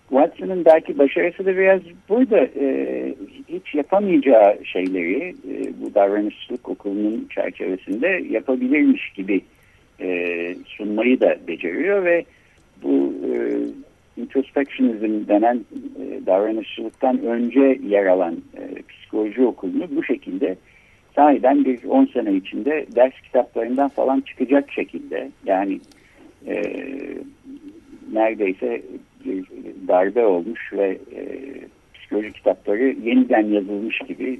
Watson'ın 0.09 0.65
belki 0.65 0.97
başarısı 0.97 1.45
da 1.45 1.57
biraz 1.57 1.81
burada 2.09 2.39
e, 2.39 3.15
hiç 3.49 3.75
yapamayacağı 3.75 4.65
şeyleri 4.65 5.29
e, 5.29 5.73
bu 5.81 5.93
davranışçılık 5.95 6.69
okulunun 6.69 7.27
çerçevesinde 7.35 8.07
yapabilirmiş 8.29 9.09
gibi 9.09 9.41
e, 9.99 10.55
sunmayı 10.65 11.21
da 11.21 11.37
beceriyor 11.47 12.05
ve 12.05 12.25
bu 12.83 13.13
e, 13.33 13.35
introspectionism 14.21 15.27
denen 15.27 15.55
e, 16.01 16.25
davranışçılıktan 16.25 17.19
önce 17.19 17.79
yer 17.87 18.05
alan 18.05 18.33
e, 18.33 18.81
psikoloji 18.89 19.45
okulunu 19.45 19.95
bu 19.95 20.03
şekilde 20.03 20.55
sahiden 21.15 21.65
bir 21.65 21.83
10 21.83 22.05
sene 22.05 22.33
içinde 22.33 22.85
ders 22.95 23.21
kitaplarından 23.23 23.89
falan 23.89 24.21
çıkacak 24.21 24.71
şekilde 24.71 25.31
yani 25.45 25.79
e, 26.47 26.61
neredeyse 28.13 28.81
bir 29.25 29.45
darbe 29.87 30.25
olmuş 30.25 30.73
ve 30.73 30.97
e, 31.15 31.21
psikoloji 31.93 32.33
kitapları 32.33 32.83
yeniden 32.83 33.45
yazılmış 33.45 33.99
gibi 34.07 34.39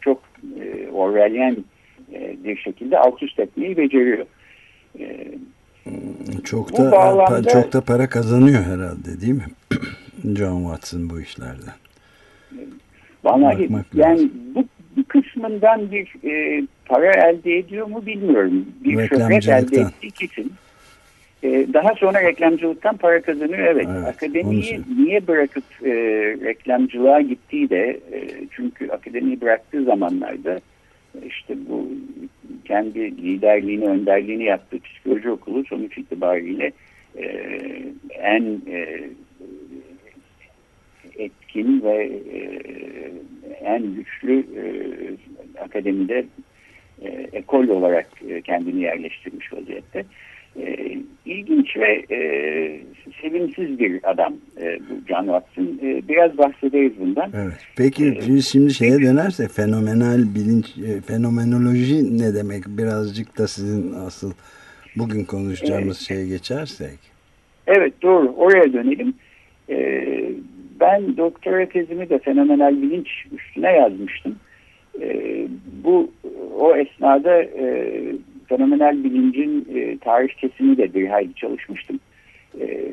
çok 0.00 0.22
e, 0.60 0.88
Orwellian 0.90 1.56
e, 2.12 2.36
bir 2.44 2.56
şekilde 2.56 2.98
alt 2.98 3.22
üst 3.22 3.40
etmeyi 3.40 3.76
beceriyor. 3.76 4.26
E, 4.98 5.26
çok 6.44 6.78
da 6.78 6.92
bağlamda, 6.92 7.48
çok 7.48 7.72
da 7.72 7.80
para 7.80 8.08
kazanıyor 8.08 8.62
herhalde 8.62 9.20
değil 9.20 9.32
mi? 9.32 9.46
John 10.38 10.62
Watson 10.62 11.10
bu 11.10 11.20
işlerden. 11.20 11.74
Vallahi 13.24 13.68
yani 13.94 14.30
bu, 14.54 14.64
bu 14.96 15.04
kısmından 15.04 15.90
bir 15.90 16.14
e, 16.24 16.66
para 16.86 17.28
elde 17.28 17.58
ediyor 17.58 17.86
mu 17.86 18.06
bilmiyorum. 18.06 18.66
Bir 18.84 19.08
şöhret 19.08 19.48
elde 19.48 19.80
ettiği 19.80 20.10
kesin. 20.10 20.52
Ee, 21.42 21.66
daha 21.72 21.94
sonra 21.94 22.22
reklamcılıktan 22.22 22.96
para 22.96 23.22
kazanıyor. 23.22 23.58
Evet, 23.58 23.86
evet 23.90 24.06
akademiyi 24.06 24.80
niye 24.98 25.26
bırakıp 25.26 25.64
e, 25.82 25.90
reklamcılığa 26.44 27.20
gittiği 27.20 27.70
de 27.70 28.00
e, 28.12 28.28
çünkü 28.50 28.88
akademiyi 28.88 29.40
bıraktığı 29.40 29.84
zamanlarda 29.84 30.60
işte 31.26 31.54
bu 31.68 31.88
kendi 32.64 33.22
liderliğini, 33.22 33.84
önderliğini 33.84 34.44
yaptığı 34.44 34.80
psikoloji 34.80 35.30
okulu 35.30 35.64
sonuç 35.64 35.98
itibariyle 35.98 36.72
e, 37.16 37.24
en 38.10 38.62
e, 38.70 39.00
etkin 41.16 41.82
ve 41.82 42.04
e, 42.34 42.40
en 43.64 43.94
güçlü 43.94 44.38
e, 44.38 44.62
akademide 45.60 46.24
e, 47.02 47.08
ekol 47.32 47.68
olarak 47.68 48.08
e, 48.28 48.42
kendini 48.42 48.80
yerleştirmiş 48.80 49.52
vaziyette. 49.52 49.98
E, 49.98 50.04
ilginç 51.26 51.76
ve 51.76 52.14
e, 52.16 52.20
sevimsiz 53.22 53.78
bir 53.78 54.10
adam 54.10 54.34
e, 54.60 54.78
bu 54.78 55.08
John 55.08 55.24
Watson. 55.24 55.78
E, 55.82 56.08
biraz 56.08 56.38
bahsederiz 56.38 56.92
bundan. 57.00 57.30
Evet. 57.34 57.66
Peki 57.76 58.18
ee, 58.18 58.40
şimdi 58.40 58.74
şeye 58.74 59.02
dönersek 59.02 59.50
fenomenal 59.50 60.34
bilinç, 60.34 60.78
e, 60.78 61.00
fenomenoloji 61.00 62.18
ne 62.18 62.34
demek? 62.34 62.62
Birazcık 62.66 63.38
da 63.38 63.48
sizin 63.48 63.92
asıl 63.92 64.32
bugün 64.96 65.24
konuşacağımız 65.24 65.96
evet. 65.98 66.08
şeye 66.08 66.26
geçersek. 66.26 66.98
Evet 67.66 68.02
doğru. 68.02 68.34
Oraya 68.36 68.72
dönelim. 68.72 69.14
E, 69.70 70.06
ben 70.80 71.16
doktora 71.16 71.66
tezimi 71.66 72.10
de 72.10 72.18
fenomenal 72.18 72.82
bilinç 72.82 73.08
üstüne 73.32 73.72
yazmıştım. 73.72 74.36
E, 75.00 75.36
bu 75.84 76.10
o 76.58 76.76
esnada 76.76 77.42
e, 77.42 78.02
fenomenal 78.48 79.04
bilincin 79.04 79.66
e, 79.74 79.98
tarihçesini 79.98 80.76
de 80.76 80.94
bir 80.94 81.08
hayli 81.08 81.34
çalışmıştım. 81.34 82.00
E, 82.60 82.92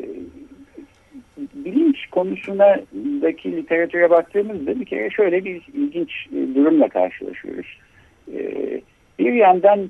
bilinç 1.37 2.07
konusundaki 2.11 3.51
literatüre 3.57 4.09
baktığımızda 4.09 4.79
bir 4.79 4.85
kere 4.85 5.09
şöyle 5.09 5.45
bir 5.45 5.61
ilginç 5.73 6.11
e, 6.31 6.55
durumla 6.55 6.89
karşılaşıyoruz. 6.89 7.77
E, 8.33 8.41
bir 9.19 9.33
yandan 9.33 9.89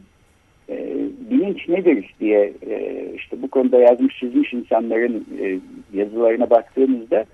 e, 0.69 0.95
bilinç 1.31 1.67
nedir 1.67 2.13
diye 2.19 2.53
e, 2.69 3.05
işte 3.15 3.41
bu 3.41 3.47
konuda 3.47 3.79
yazmış 3.79 4.19
çizmiş 4.19 4.53
insanların 4.53 5.25
e, 5.41 5.59
yazılarına 5.93 6.49
baktığımızda 6.49 7.25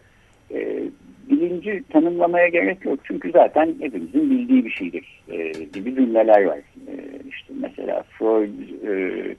e, 0.52 0.84
bilinci 1.30 1.84
tanımlamaya 1.90 2.48
gerek 2.48 2.86
yok. 2.86 3.00
Çünkü 3.04 3.32
zaten 3.32 3.76
hepimizin 3.80 4.30
bildiği 4.30 4.66
bir 4.66 4.72
şeydir 4.72 5.24
e, 5.30 5.52
gibi 5.74 5.96
cümleler 5.96 6.44
var. 6.46 6.60
Mesela 7.78 8.04
Freud 8.04 8.50
e, 8.88 9.36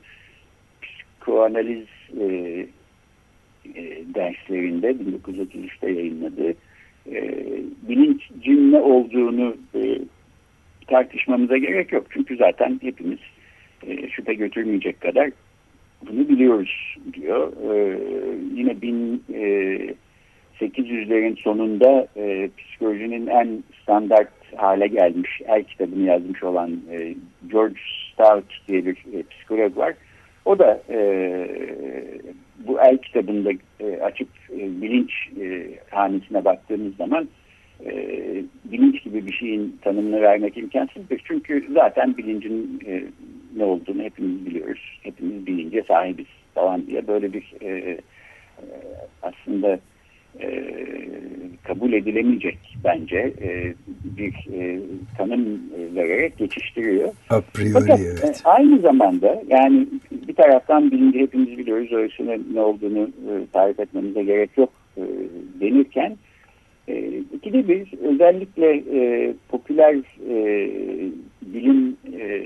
psikoanaliz 0.83 1.87
e, 2.21 2.27
e, 3.75 4.03
derslerinde 4.15 4.91
1933'te 4.91 5.91
yayınladığı 5.91 6.55
e, 7.13 7.45
bilincin 7.89 8.73
ne 8.73 8.81
olduğunu 8.81 9.57
e, 9.75 9.99
tartışmamıza 10.87 11.57
gerek 11.57 11.93
yok. 11.93 12.07
Çünkü 12.11 12.37
zaten 12.37 12.81
hepimiz 12.83 13.19
e, 13.87 14.09
şüphe 14.09 14.35
götürmeyecek 14.35 15.01
kadar 15.01 15.31
bunu 16.09 16.29
biliyoruz 16.29 16.97
diyor. 17.13 17.53
E, 17.53 17.99
yine 18.55 18.71
1800'lerin 18.71 21.33
e, 21.33 21.43
sonunda 21.43 22.07
e, 22.17 22.51
psikolojinin 22.59 23.27
en 23.27 23.65
standart 23.83 24.29
hale 24.57 24.87
gelmiş 24.87 25.41
el 25.49 25.65
kitabını 25.65 26.07
yazmış 26.07 26.45
olan 26.45 26.81
e, 26.91 27.15
George 27.51 27.81
Stout 28.17 28.69
diye 28.69 28.87
bir 28.87 28.97
e, 29.13 29.23
psikolog 29.31 29.77
var. 29.77 29.95
O 30.45 30.59
da 30.59 30.83
e, 30.91 30.99
bu 32.59 32.81
el 32.81 32.99
kitabında 32.99 33.51
e, 33.81 34.01
açıp 34.01 34.29
e, 34.51 34.83
bilinç 34.83 35.13
e, 35.41 35.69
hanesine 35.91 36.45
baktığımız 36.45 36.97
zaman 36.97 37.29
e, 37.85 37.93
bilinç 38.65 39.05
gibi 39.05 39.27
bir 39.27 39.33
şeyin 39.33 39.79
tanımını 39.83 40.23
vermek 40.23 40.57
imkansızdır. 40.57 41.21
Çünkü 41.25 41.67
zaten 41.75 42.17
bilincin 42.17 42.81
e, 42.87 43.05
ne 43.57 43.65
olduğunu 43.65 44.03
hepimiz 44.03 44.47
biliyoruz. 44.47 44.99
Hepimiz 45.03 45.47
bilince 45.47 45.83
sahibiz 45.83 46.27
falan 46.55 46.87
diye 46.87 47.07
böyle 47.07 47.33
bir 47.33 47.55
e, 47.61 47.69
e, 47.69 47.99
aslında 49.23 49.79
e, 50.41 50.49
kabul 51.65 51.93
edilemeyecek 51.93 52.59
bence 52.85 53.33
e, 53.43 53.75
bir 54.05 54.35
e, 54.61 54.81
tanım 55.19 55.61
vererek 55.95 56.39
geçiştiriyor. 56.39 57.09
A 57.31 57.41
priori 57.41 57.73
Fakat, 57.73 58.01
evet. 58.01 58.43
E, 58.45 58.49
aynı 58.49 58.81
zamanda 58.81 59.43
yani 59.49 59.87
bir 60.11 60.35
taraftan 60.35 60.91
bilinci 60.91 61.19
hepimiz 61.19 61.59
biliyoruz. 61.59 61.93
Öylesine 61.93 62.39
ne 62.55 62.61
olduğunu 62.61 63.03
e, 63.03 63.33
tarif 63.53 63.81
etmemize 63.81 64.23
gerek 64.23 64.51
yok 64.59 64.71
e, 64.97 65.03
denirken 65.61 66.17
e, 66.89 67.23
ikide 67.35 67.69
bir 67.69 67.93
özellikle 67.99 68.77
e, 68.77 69.35
popüler 69.49 69.95
e, 70.31 70.71
bilim 71.43 71.97
e, 72.21 72.43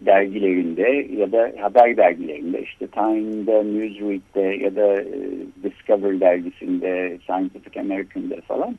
dergilerinde 0.00 1.08
ya 1.16 1.32
da 1.32 1.52
haber 1.60 1.96
dergilerinde 1.96 2.62
işte 2.62 2.86
Time'da, 2.86 3.62
Newsweek'te 3.62 4.40
ya 4.40 4.76
da 4.76 5.00
e, 5.00 5.16
Discover 5.62 6.20
dergisinde, 6.20 7.18
Scientific 7.26 7.80
American'da 7.80 8.40
falan 8.40 8.76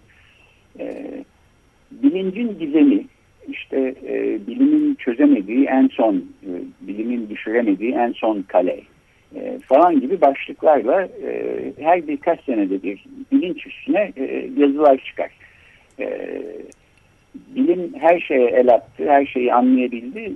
e, 0.79 1.11
bilincin 1.91 2.59
gizemi 2.59 3.05
işte 3.47 3.95
e, 4.07 4.47
bilimin 4.47 4.95
çözemediği 4.95 5.65
en 5.65 5.87
son, 5.87 6.15
e, 6.15 6.51
bilimin 6.81 7.29
düşüremediği 7.29 7.93
en 7.93 8.11
son 8.11 8.41
kale 8.41 8.81
e, 9.35 9.59
falan 9.59 9.99
gibi 9.99 10.21
başlıklarla 10.21 11.01
e, 11.03 11.73
her 11.79 12.07
birkaç 12.07 12.43
senede 12.43 12.83
bir 12.83 13.05
bilinç 13.31 13.67
üstüne 13.67 14.11
e, 14.17 14.49
yazılar 14.57 14.97
çıkar. 14.97 15.31
E, 15.99 16.31
bilim 17.35 17.93
her 17.99 18.19
şeye 18.19 18.47
el 18.47 18.73
attı, 18.73 19.03
her 19.09 19.25
şeyi 19.25 19.53
anlayabildi. 19.53 20.33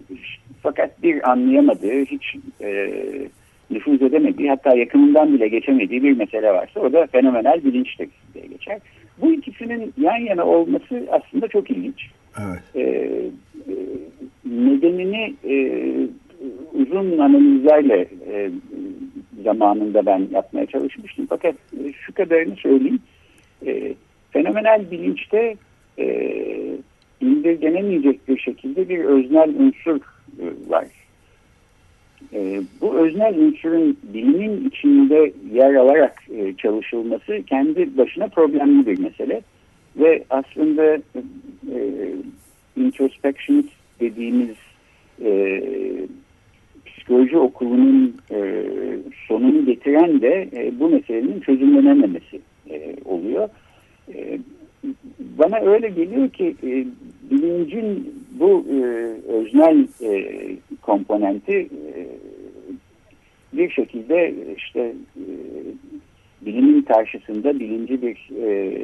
Fakat 0.64 1.04
bir 1.04 1.32
anlayamadığı, 1.32 2.06
hiç 2.06 2.36
e, 2.62 2.92
nüfuz 3.72 4.02
edemediği, 4.02 4.50
hatta 4.50 4.78
yakınından 4.78 5.34
bile 5.34 5.48
geçemediği 5.48 6.04
bir 6.04 6.18
mesele 6.18 6.54
varsa 6.54 6.80
o 6.80 6.94
da 6.94 7.08
fenomenal 7.08 7.64
bilinçtir 7.64 8.10
diye 8.34 8.46
geçer. 8.46 8.80
Bu 9.22 9.34
ikisinin 9.34 9.94
yan 9.98 10.18
yana 10.18 10.46
olması 10.46 11.08
aslında 11.12 11.48
çok 11.48 11.72
ilginç. 11.72 12.08
Evet. 12.40 12.62
E, 12.76 12.82
e, 12.82 13.76
nedenini 14.46 15.34
e, 15.50 15.56
uzun 16.74 17.18
analizlerle 17.18 18.08
e, 18.32 18.52
zamanında 19.44 20.06
ben 20.06 20.28
yapmaya 20.32 20.66
çalışmıştım. 20.66 21.26
Fakat 21.30 21.56
e, 21.56 21.94
şu 21.94 22.14
kadarını 22.14 22.56
söyleyeyim. 22.56 23.00
E, 23.66 23.94
fenomenal 24.32 24.92
bilinçte 24.92 25.56
e, 26.00 26.06
indirgenemeyecek 27.22 28.28
bir 28.28 28.38
şekilde 28.38 28.90
bir 28.90 29.00
öznel 29.00 29.50
unsur 29.50 29.98
e, 30.40 30.70
var. 30.70 30.86
E, 32.34 32.62
bu 32.82 32.96
öznel 32.96 33.40
unsurun 33.40 33.98
bilimin 34.04 34.70
içinde 34.70 35.34
yer 35.54 35.76
alarak 35.76 36.24
e, 36.30 36.54
çalışılması 36.54 37.44
kendi 37.48 37.98
başına 37.98 38.28
problemli 38.28 38.88
bir 38.88 39.00
mesele. 39.00 39.42
Ve 39.96 40.24
aslında 40.30 40.96
e, 41.72 41.80
introspection 42.78 43.66
dediğimiz 44.00 44.56
e, 45.24 45.62
psikoloji 46.86 47.38
okulunun 47.38 48.18
e, 48.32 48.64
sonunu 49.28 49.66
getiren 49.66 50.22
de 50.22 50.50
e, 50.54 50.80
bu 50.80 50.90
meselenin 50.90 51.40
çözümlenememesi 51.40 52.42
e, 52.70 52.96
oluyor. 53.06 53.50
E, 54.14 54.40
bana 55.20 55.60
öyle 55.60 55.90
geliyor 55.90 56.30
ki 56.30 56.56
e, 56.64 56.86
bilincin 57.32 58.16
bu 58.32 58.66
e, 58.70 58.84
öznel 59.32 59.88
e, 60.02 60.38
komponenti 60.82 61.54
e, 61.96 62.08
bir 63.54 63.70
şekilde 63.70 64.34
işte 64.58 64.96
e, 65.18 65.26
bilimin 66.46 66.82
karşısında 66.82 67.60
bilinci 67.60 68.02
bir 68.02 68.30
e, 68.44 68.78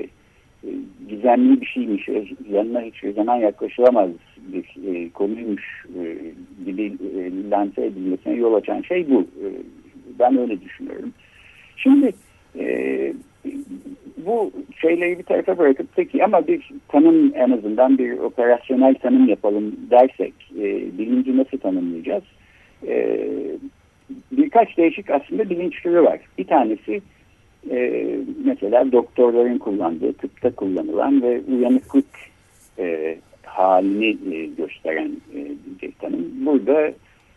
gizemli 1.09 1.61
bir 1.61 1.65
şeymiş, 1.65 2.07
yanına 2.51 2.81
hiçbir 2.81 3.13
zaman 3.13 3.35
yaklaşılamaz 3.35 4.09
bir 4.37 4.93
e, 4.93 5.09
konuymuş 5.09 5.85
e, 5.99 6.17
gibi 6.65 6.85
e, 7.17 7.49
lanse 7.49 7.85
edilmesine 7.85 8.33
yol 8.33 8.53
açan 8.53 8.81
şey 8.81 9.09
bu. 9.09 9.21
E, 9.21 9.45
ben 10.19 10.37
öyle 10.37 10.61
düşünüyorum. 10.61 11.13
Şimdi 11.77 12.11
e, 12.59 13.13
bu 14.17 14.51
şeyleri 14.81 15.19
bir 15.19 15.23
tarafa 15.23 15.57
bırakıp 15.57 15.87
peki 15.95 16.23
ama 16.23 16.47
bir 16.47 16.69
tanım 16.87 17.31
en 17.35 17.51
azından 17.51 17.97
bir 17.97 18.17
operasyonel 18.17 18.95
tanım 18.95 19.29
yapalım 19.29 19.75
dersek 19.91 20.33
e, 20.55 20.63
bilinci 20.97 21.37
nasıl 21.37 21.57
tanımlayacağız? 21.57 22.23
E, 22.87 23.19
birkaç 24.31 24.77
değişik 24.77 25.09
aslında 25.09 25.49
bilinç 25.49 25.83
türü 25.83 26.03
var. 26.03 26.19
Bir 26.37 26.47
tanesi 26.47 27.01
e, 27.71 28.05
mesela 28.45 28.91
doktorların 28.91 29.57
kullandığı, 29.57 30.13
tıpta 30.13 30.51
kullanılan 30.51 31.21
ve 31.21 31.41
uyanıklık 31.51 32.05
e, 32.79 33.17
halini 33.43 34.17
e, 34.35 34.45
gösteren 34.45 35.11
e, 35.35 35.91
tanım. 35.99 36.45
Burada 36.45 36.91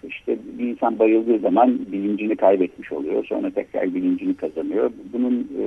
işte 0.08 0.38
bir 0.58 0.68
insan 0.68 0.98
bayıldığı 0.98 1.38
zaman 1.38 1.78
bilincini 1.92 2.36
kaybetmiş 2.36 2.92
oluyor. 2.92 3.24
Sonra 3.24 3.50
tekrar 3.50 3.94
bilincini 3.94 4.36
kazanıyor. 4.36 4.90
Bunun 5.12 5.48
e, 5.62 5.64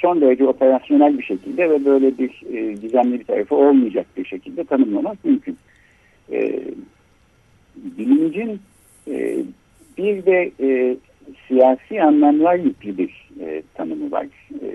son 0.00 0.20
derece 0.20 0.46
operasyonel 0.46 1.18
bir 1.18 1.22
şekilde 1.22 1.70
ve 1.70 1.84
böyle 1.84 2.18
bir 2.18 2.42
e, 2.52 2.72
gizemli 2.72 3.20
bir 3.20 3.24
tarafı 3.24 3.54
olmayacak 3.54 4.06
bir 4.16 4.24
şekilde 4.24 4.64
tanımlamak 4.64 5.24
mümkün. 5.24 5.56
E, 6.32 6.60
bilincin 7.76 8.60
e, 9.08 9.36
bir 9.98 10.26
de 10.26 10.52
e, 10.60 10.96
siyasi 11.48 12.02
anlamlar 12.02 12.54
yüklü 12.54 12.98
bir 12.98 13.30
e, 13.40 13.62
tanımı 13.74 14.10
var. 14.10 14.26
E, 14.62 14.68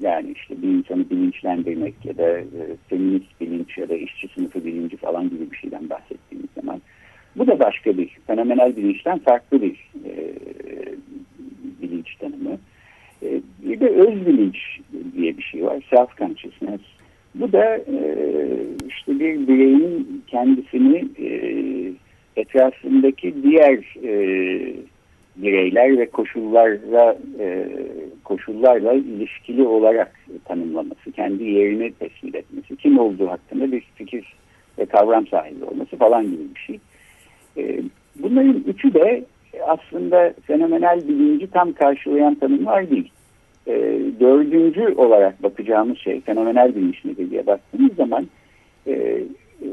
yani 0.00 0.32
işte 0.32 0.62
bir 0.62 0.68
insanı 0.68 1.10
bilinçlendirmek 1.10 1.94
ya 2.04 2.18
da 2.18 2.38
e, 2.38 2.44
feminist 2.88 3.40
bilinç 3.40 3.78
ya 3.78 3.88
da 3.88 3.94
işçi 3.94 4.28
sınıfı 4.28 4.64
bilinci 4.64 4.96
falan 4.96 5.30
gibi 5.30 5.50
bir 5.50 5.56
şeyden 5.56 5.90
bahsettiğimiz 5.90 6.50
zaman 6.54 6.80
bu 7.36 7.46
da 7.46 7.58
başka 7.58 7.98
bir 7.98 8.08
fenomenal 8.26 8.76
bilinçten 8.76 9.18
farklı 9.18 9.62
bir 9.62 9.90
e, 10.04 10.34
bilinç 11.82 12.16
tanımı. 12.16 12.50
E, 12.52 12.75
bir 13.62 13.80
de 13.80 13.88
öz 13.88 14.26
bilinç 14.26 14.56
diye 15.16 15.38
bir 15.38 15.42
şey 15.42 15.64
var. 15.64 15.82
Self 15.90 16.16
consciousness. 16.16 16.80
Bu 17.34 17.52
da 17.52 17.76
e, 17.76 17.98
işte 18.88 19.18
bir 19.20 19.48
bireyin 19.48 20.22
kendisini 20.26 21.04
e, 21.18 21.30
etrafındaki 22.36 23.34
diğer 23.42 23.96
e, 24.04 24.12
bireyler 25.36 25.98
ve 25.98 26.06
koşullarla 26.06 27.18
e, 27.38 27.68
koşullarla 28.24 28.92
ilişkili 28.92 29.62
olarak 29.62 30.12
tanımlaması, 30.44 31.12
kendi 31.12 31.44
yerini 31.44 31.92
tespit 31.92 32.34
etmesi, 32.34 32.76
kim 32.76 32.98
olduğu 32.98 33.28
hakkında 33.28 33.72
bir 33.72 33.80
fikir 33.94 34.34
ve 34.78 34.86
kavram 34.86 35.26
sahibi 35.26 35.64
olması 35.64 35.96
falan 35.96 36.24
gibi 36.24 36.42
bir 36.54 36.60
şey. 36.60 36.80
E, 37.56 37.80
bunların 38.16 38.64
üçü 38.66 38.94
de 38.94 39.24
aslında 39.66 40.34
fenomenal 40.46 41.08
bilinci 41.08 41.50
tam 41.50 41.72
karşılayan 41.72 42.34
tanımlar 42.34 42.90
değil. 42.90 43.10
E, 43.66 43.72
dördüncü 44.20 44.94
olarak 44.94 45.42
bakacağımız 45.42 45.98
şey 45.98 46.20
fenomenal 46.20 46.74
bilinç 46.74 47.04
nedir 47.04 47.30
diye 47.30 47.46
baktığımız 47.46 47.94
zaman 47.94 48.26
e, 48.86 48.92
e, 48.92 49.68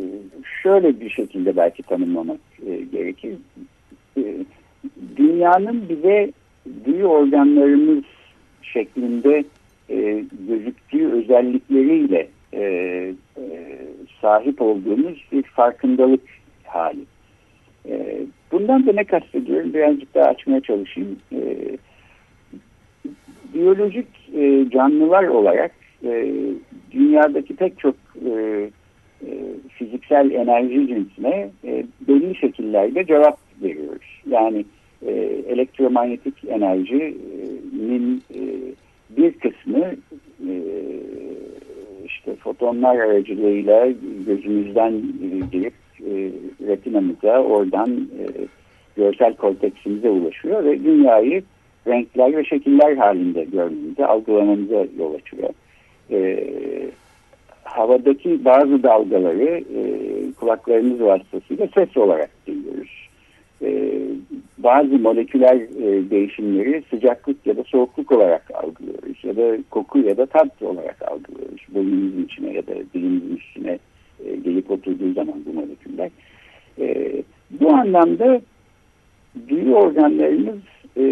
şöyle 0.63 0.99
bir 0.99 1.09
şekilde 1.09 1.57
belki 1.57 1.83
tanımlamak 1.83 2.39
e, 2.65 2.75
gerekir. 2.75 3.35
E, 4.17 4.23
dünyanın 5.15 5.89
bize 5.89 6.31
duyu 6.85 7.05
organlarımız 7.05 8.03
şeklinde 8.61 9.43
e, 9.89 10.23
gözüktüğü 10.47 11.11
özellikleriyle 11.11 12.27
e, 12.53 12.61
e, 13.37 13.77
sahip 14.21 14.61
olduğumuz 14.61 15.25
bir 15.31 15.43
farkındalık 15.43 16.21
hali. 16.63 17.05
E, 17.89 18.19
bundan 18.53 18.87
da 18.87 18.93
ne 18.93 19.03
kastediyorum 19.03 19.73
birazcık 19.73 20.15
daha 20.15 20.25
açmaya 20.25 20.61
çalışayım. 20.61 21.19
E, 21.31 21.41
biyolojik 23.53 24.07
e, 24.35 24.69
canlılar 24.69 25.23
olarak 25.23 25.71
e, 26.03 26.33
dünyadaki 26.91 27.55
pek 27.55 27.79
çok 27.79 27.95
e, 28.25 28.31
e, 29.27 29.31
fiziksel 29.69 30.31
enerji 30.31 30.87
cinsine 30.87 31.49
e, 31.65 31.85
belli 32.07 32.35
şekillerde 32.35 33.05
cevap 33.05 33.39
veriyoruz. 33.63 34.21
Yani 34.29 34.65
e, 35.05 35.11
elektromanyetik 35.47 36.45
enerjinin 36.47 38.23
e, 38.35 38.41
bir 39.17 39.33
kısmı 39.33 39.85
e, 40.49 40.53
işte 42.05 42.35
fotonlar 42.35 42.95
aracılığıyla 42.95 43.87
gözümüzden 44.27 44.93
e, 44.93 45.45
girip 45.51 45.73
retinamıza 46.67 47.38
oradan 47.38 47.91
e, 47.91 48.26
görsel 48.95 49.36
korteksimize 49.36 50.10
ulaşıyor 50.10 50.63
ve 50.63 50.84
dünyayı 50.84 51.43
renkler 51.88 52.38
ve 52.38 52.45
şekiller 52.45 52.97
halinde 52.97 53.43
görmemize, 53.43 54.06
algılamamıza 54.06 54.86
yol 54.97 55.13
açıyor. 55.13 55.49
E, 56.12 56.39
havadaki 57.63 58.45
bazı 58.45 58.84
dalgaları 58.84 59.63
e, 59.76 59.84
kulaklarımız 60.39 61.02
vasıtasıyla 61.02 61.67
ses 61.76 61.97
olarak 61.97 62.30
duyuyoruz. 62.47 63.10
E, 63.62 63.91
bazı 64.58 64.99
moleküler 64.99 65.56
e, 65.56 66.10
değişimleri 66.10 66.84
sıcaklık 66.89 67.47
ya 67.47 67.58
da 67.58 67.63
soğukluk 67.63 68.12
olarak 68.12 68.52
algılıyoruz 68.54 69.23
ya 69.23 69.36
da 69.36 69.58
koku 69.69 69.99
ya 69.99 70.17
da 70.17 70.26
tat 70.26 70.62
olarak 70.62 71.02
algılıyoruz. 71.02 71.62
Burnumuzun 71.69 72.23
içine 72.23 72.54
ya 72.54 72.67
da 72.67 72.73
dilimizin 72.93 73.36
üstüne 73.36 73.80
e, 74.26 74.36
gelip 74.36 74.71
oturduğu 74.71 75.13
zaman 75.13 75.36
bu 75.45 75.54
moleküller. 75.54 76.10
E, 76.79 77.13
bu 77.51 77.73
anlamda 77.73 78.41
duyu 79.49 79.75
organlarımız 79.75 80.59
e, 80.97 81.03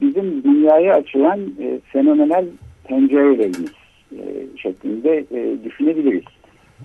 bizim 0.00 0.44
dünyaya 0.44 0.94
açılan 0.94 1.40
e, 1.40 1.80
fenomenal 1.92 2.44
pencerelerimiz 2.84 3.72
e, 4.12 4.22
şeklinde 4.56 5.24
e, 5.32 5.64
düşünebiliriz. 5.64 6.24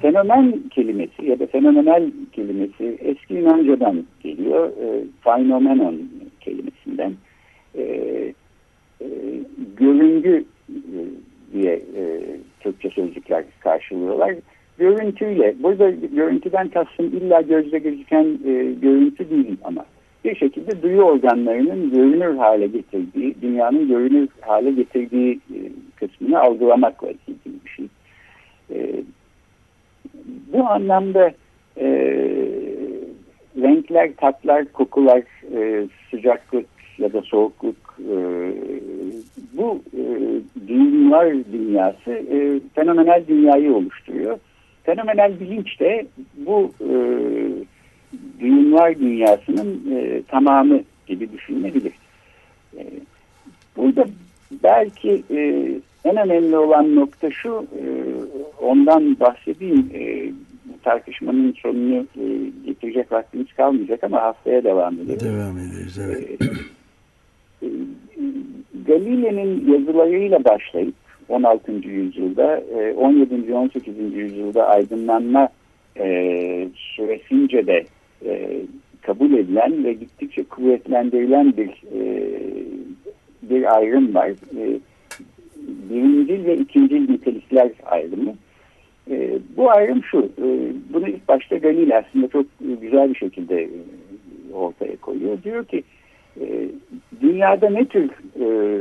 Fenomen 0.02 0.60
kelimesi 0.72 1.26
ya 1.26 1.40
da 1.40 1.46
fenomenal 1.48 2.12
kelimesi 2.34 2.98
eski 3.02 3.34
Yunanca'dan 3.34 4.04
geliyor. 4.24 4.70
E, 4.70 5.04
phenomenon 5.24 6.10
kelimesinden. 6.40 7.14
E, 7.78 7.84
e, 9.02 9.08
görüngü 9.78 10.46
e, 10.70 11.00
diye 11.54 11.74
e, 11.74 12.04
Türkçe 12.60 12.90
sözcükler 12.90 13.44
karşılıyorlar. 13.60 14.36
Görüntüyle, 14.78 15.56
burada 15.60 15.90
görüntüden 15.90 16.68
kastım 16.68 17.06
illa 17.06 17.42
gözle 17.42 17.80
gözüken 17.80 18.26
e, 18.46 18.52
görüntü 18.82 19.30
değil 19.30 19.58
ama 19.64 19.86
bir 20.26 20.36
şekilde 20.36 20.82
duyu 20.82 21.02
organlarının 21.02 21.92
görünür 21.92 22.38
hale 22.38 22.68
getirdiği, 22.68 23.36
dünyanın 23.42 23.88
görünür 23.88 24.28
hale 24.42 24.72
getirdiği 24.72 25.34
e, 25.34 25.60
kısmını 25.96 26.40
algılamakla 26.40 27.08
ilgili 27.08 27.56
bir 27.66 27.70
şey. 27.70 27.86
E, 28.72 29.04
bu 30.54 30.68
anlamda 30.68 31.32
e, 31.78 31.88
renkler, 33.62 34.16
tatlar, 34.18 34.66
kokular, 34.66 35.24
e, 35.56 35.88
sıcaklık 36.12 36.66
ya 36.98 37.14
da 37.14 37.22
soğukluk 37.22 37.76
e, 38.00 38.16
bu 39.54 39.82
e, 39.94 40.04
duyumlar 40.68 41.34
dünyası 41.54 42.12
e, 42.12 42.60
fenomenal 42.76 43.24
dünyayı 43.28 43.74
oluşturuyor. 43.76 44.40
Fenomenal 44.86 45.40
bilinç 45.40 45.80
de 45.80 46.06
bu 46.38 46.72
e, 46.82 46.92
duyumlar 48.40 49.00
dünyasının 49.00 49.92
e, 49.96 50.22
tamamı 50.24 50.82
gibi 51.08 51.32
düşünülebilir. 51.32 51.94
E, 52.78 52.84
burada 53.78 54.06
belki 54.64 55.24
e, 55.32 55.72
en 56.06 56.18
önemli 56.18 56.58
olan 56.58 56.96
nokta 56.96 57.32
şu, 57.32 57.68
e, 57.80 57.84
ondan 58.62 59.20
bahsedeyim. 59.20 59.90
E, 59.94 60.32
bu 60.66 60.80
tartışmanın 60.84 61.56
sonunu 61.62 62.08
e, 62.18 62.24
getirecek 62.66 63.12
vaktimiz 63.12 63.54
kalmayacak 63.54 64.04
ama 64.04 64.22
haftaya 64.22 64.64
devam 64.64 64.94
ederiz. 64.94 65.24
Devam 65.24 65.58
ederiz, 65.58 66.00
evet. 66.06 66.42
E, 67.64 67.68
Galile'nin 68.88 69.74
yazılarıyla 69.74 70.44
başlayıp 70.44 70.96
16. 71.30 71.72
yüzyılda, 71.72 72.64
17. 72.98 73.48
ve 73.48 73.54
18. 73.54 73.98
yüzyılda 74.14 74.68
aydınlanma 74.68 75.50
süresince 76.76 77.68
de 77.68 77.86
kabul 79.02 79.34
edilen 79.34 79.84
ve 79.84 79.94
gittikçe 79.94 80.44
kuvvetlendirilen 80.44 81.54
bir 81.58 81.70
bir 83.42 83.78
ayrım 83.78 84.16
var. 84.16 84.32
Birincil 85.90 86.46
ve 86.46 86.58
ikincil 86.58 87.10
nitelikler 87.10 87.70
ayrımı. 87.86 88.34
Bu 89.58 89.72
ayrım 89.72 90.04
şu, 90.04 90.30
bunu 90.94 91.08
ilk 91.08 91.28
başta 91.28 91.58
Galile 91.58 91.98
aslında 91.98 92.28
çok 92.28 92.46
güzel 92.82 93.10
bir 93.10 93.16
şekilde 93.16 93.70
ortaya 94.54 94.96
koyuyor. 94.96 95.44
Diyor 95.44 95.66
ki 95.66 95.84
dünyada 97.22 97.70
ne 97.70 97.86
tür 97.86 98.10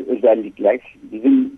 özellikler 0.09 0.81
bizim 1.13 1.53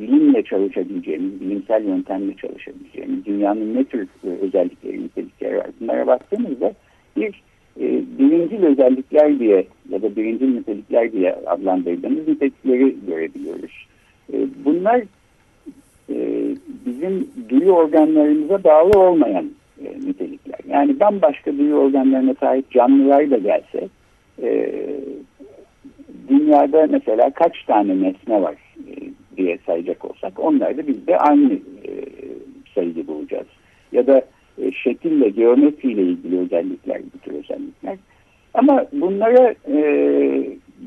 bilimle 0.00 0.42
çalışabileceğimiz, 0.42 1.40
bilimsel 1.40 1.84
yöntemle 1.84 2.36
çalışabileceğimiz, 2.36 3.26
dünyanın 3.26 3.74
ne 3.74 3.84
tür 3.84 4.08
özellikleri, 4.42 5.04
nitelikleri 5.04 5.56
var. 5.56 5.66
Bunlara 5.80 6.06
baktığımızda 6.06 6.72
bir 7.16 7.42
e, 7.80 8.02
birincil 8.18 8.62
özellikler 8.62 9.38
diye 9.38 9.66
ya 9.90 10.02
da 10.02 10.16
birincil 10.16 10.54
nitelikler 10.54 11.12
diye 11.12 11.34
adlandırdığımız 11.34 12.28
nitelikleri 12.28 12.96
görebiliyoruz. 13.06 13.86
E, 14.32 14.36
bunlar 14.64 15.02
e, 16.10 16.16
bizim 16.86 17.28
duyu 17.48 17.72
organlarımıza 17.72 18.64
bağlı 18.64 18.98
olmayan 19.00 19.50
e, 19.84 20.00
nitelikler. 20.08 20.58
Yani 20.68 21.00
bambaşka 21.00 21.58
duyu 21.58 21.74
organlarına 21.74 22.34
sahip 22.40 22.70
canlılar 22.70 23.30
da 23.30 23.36
gelse 23.36 23.88
e, 24.42 24.72
dünyada 26.28 26.86
mesela 26.90 27.30
kaç 27.30 27.64
tane 27.64 28.02
nesne 28.02 28.42
var 28.42 28.54
e, 28.54 28.65
diye 29.36 29.58
sayacak 29.66 30.04
olsak 30.04 30.32
onlar 30.38 30.76
da 30.76 30.86
biz 30.86 31.06
de 31.06 31.18
aynı 31.18 31.52
e, 31.54 31.90
sayıda 32.74 33.06
bulacağız. 33.06 33.46
Ya 33.92 34.06
da 34.06 34.22
e, 34.62 34.72
şekille, 34.72 35.28
geometriyle 35.28 36.02
ilgili 36.02 36.38
özellikler, 36.38 37.00
bu 37.14 37.18
tür 37.18 37.32
özellikler. 37.32 37.96
Ama 38.54 38.86
bunlara 38.92 39.54
e, 39.68 39.78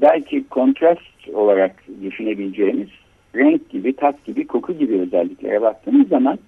belki 0.02 0.48
kontrast 0.48 1.30
olarak 1.34 1.84
düşünebileceğimiz 2.04 2.90
renk 3.36 3.70
gibi, 3.70 3.96
tat 3.96 4.26
gibi, 4.26 4.48
koku 4.48 4.74
gibi 4.74 5.00
özelliklere 5.00 5.62
baktığımız 5.62 6.08
zaman 6.08 6.40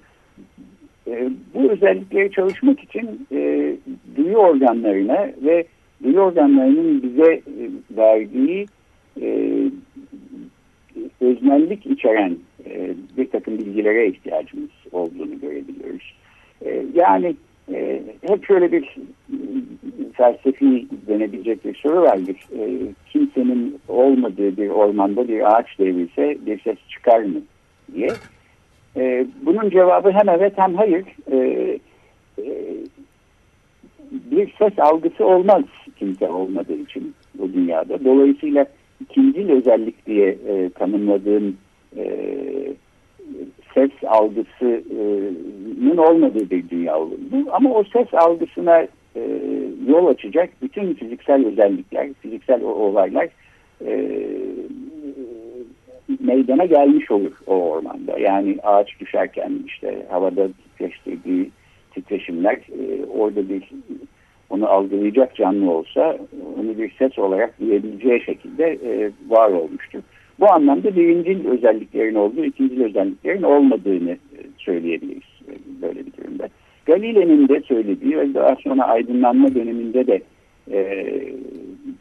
e, 1.07 1.29
bu 1.53 1.71
özellikleri 1.71 2.31
çalışmak 2.31 2.79
için 2.79 3.27
e, 3.31 3.73
duyu 4.15 4.37
organlarına 4.37 5.29
ve 5.43 5.65
duyu 6.03 6.19
organlarının 6.19 7.03
bize 7.03 7.33
e, 7.33 7.41
verdiği 7.97 8.65
e, 9.21 9.57
öznellik 11.31 11.85
içeren 11.85 12.37
e, 12.65 12.93
bir 13.17 13.29
takım 13.29 13.57
bilgilere 13.57 14.07
ihtiyacımız 14.07 14.69
olduğunu 14.91 15.39
görebiliyoruz. 15.41 16.13
E, 16.65 16.85
yani 16.93 17.35
e, 17.73 18.01
hep 18.27 18.45
şöyle 18.45 18.71
bir 18.71 18.97
felsefi 20.13 20.87
denebilecek 21.07 21.65
bir 21.65 21.75
soru 21.75 22.01
vardır. 22.01 22.47
E, 22.59 22.79
kimsenin 23.11 23.79
olmadığı 23.87 24.57
bir 24.57 24.69
ormanda 24.69 25.27
bir 25.27 25.55
ağaç 25.55 25.79
devrilse 25.79 26.37
bir 26.45 26.59
ses 26.59 26.77
çıkar 26.89 27.19
mı 27.19 27.41
diye. 27.93 28.09
E, 28.95 29.25
bunun 29.41 29.69
cevabı 29.69 30.11
hem 30.11 30.29
evet 30.29 30.53
hem 30.55 30.75
hayır. 30.75 31.05
E, 31.31 31.37
e, 32.37 32.77
bir 34.11 34.53
ses 34.57 34.79
algısı 34.79 35.25
olmaz 35.25 35.63
kimse 35.99 36.27
olmadığı 36.27 36.77
için 36.77 37.13
bu 37.35 37.53
dünyada. 37.53 38.05
Dolayısıyla 38.05 38.65
ikinci 39.01 39.53
özellik 39.53 40.05
diye 40.05 40.37
e, 40.47 40.69
tanımladığım 40.69 41.57
e, 41.97 42.05
ses 43.73 43.91
algısının 44.07 45.97
olmadığı 45.97 46.49
bir 46.49 46.69
dünya 46.69 46.99
olurdu. 46.99 47.49
Ama 47.51 47.73
o 47.73 47.83
ses 47.83 48.13
algısına 48.13 48.87
e, 49.15 49.21
yol 49.87 50.07
açacak 50.07 50.49
bütün 50.61 50.93
fiziksel 50.93 51.45
özellikler, 51.45 52.13
fiziksel 52.21 52.63
olaylar 52.63 53.27
e, 53.85 54.09
meydana 56.19 56.65
gelmiş 56.65 57.11
olur 57.11 57.31
o 57.47 57.53
ormanda. 57.53 58.19
Yani 58.19 58.57
ağaç 58.63 58.99
düşerken 58.99 59.51
işte 59.65 60.05
havada 60.09 60.47
titreştirdiği 60.47 61.49
titreşimler 61.93 62.55
e, 62.55 63.05
orada 63.05 63.49
bir 63.49 63.69
onu 64.51 64.67
algılayacak 64.67 65.35
canlı 65.35 65.71
olsa 65.71 66.17
onu 66.59 66.77
bir 66.77 66.91
ses 66.91 67.19
olarak 67.19 67.59
duyabileceği 67.59 68.21
şekilde 68.21 68.63
e, 68.63 69.11
var 69.29 69.49
olmuştur. 69.49 69.99
Bu 70.39 70.51
anlamda 70.51 70.95
birinci 70.95 71.49
özelliklerin 71.49 72.15
olduğu, 72.15 72.45
ikinci 72.45 72.83
özelliklerin 72.83 73.43
olmadığını 73.43 74.11
e, 74.11 74.39
söyleyebiliriz 74.57 75.23
e, 75.47 75.53
böyle 75.81 76.05
bir 76.05 76.13
durumda. 76.17 76.49
Galile'nin 76.85 77.47
de 77.47 77.61
söylediği 77.61 78.17
ve 78.17 78.33
daha 78.33 78.55
sonra 78.55 78.83
aydınlanma 78.83 79.55
döneminde 79.55 80.07
de 80.07 80.21
e, 80.71 81.11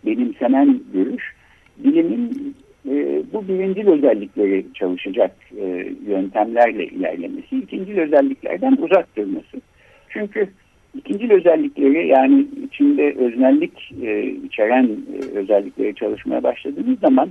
benimsenen 0.06 0.80
görüş, 0.92 1.34
bilimin 1.78 2.54
e, 2.88 3.22
bu 3.32 3.48
birincil 3.48 3.86
özellikleri 3.86 4.64
çalışacak 4.74 5.36
e, 5.56 5.88
yöntemlerle 6.06 6.86
ilerlemesi, 6.86 7.58
ikincil 7.58 7.98
özelliklerden 7.98 8.76
uzak 8.80 9.16
durması. 9.16 9.60
Çünkü 10.08 10.48
ikincil 10.94 11.31
özellikleri 11.31 12.07
yani 12.07 12.46
içinde 12.66 13.14
öznellik 13.14 13.92
e, 14.03 14.22
içeren 14.22 14.85
e, 14.85 15.38
özellikleri 15.38 15.94
çalışmaya 15.94 16.42
başladığımız 16.42 16.98
zaman 16.98 17.31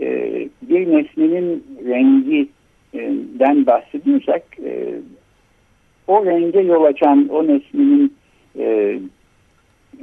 e, 0.00 0.06
bir 0.62 0.86
nesnenin 0.86 1.64
renginden 1.84 3.66
bahsediyorsak 3.66 4.42
e, 4.64 4.94
o 6.06 6.26
renge 6.26 6.60
yol 6.60 6.84
açan 6.84 7.28
o 7.28 7.46
nesnenin 7.46 8.14
e, 8.58 8.98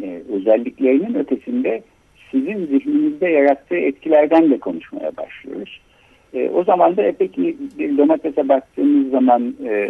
e, 0.03 0.21
özelliklerinin 0.29 1.15
ötesinde 1.15 1.83
sizin 2.31 2.65
zihninizde 2.65 3.27
yarattığı 3.27 3.75
etkilerden 3.75 4.51
de 4.51 4.57
konuşmaya 4.57 5.17
başlıyoruz. 5.17 5.81
E, 6.33 6.49
o 6.49 6.63
zaman 6.63 6.97
da 6.97 7.11
peki 7.19 7.57
bir 7.79 7.97
domatese 7.97 8.49
baktığımız 8.49 9.11
zaman 9.11 9.55
e, 9.65 9.89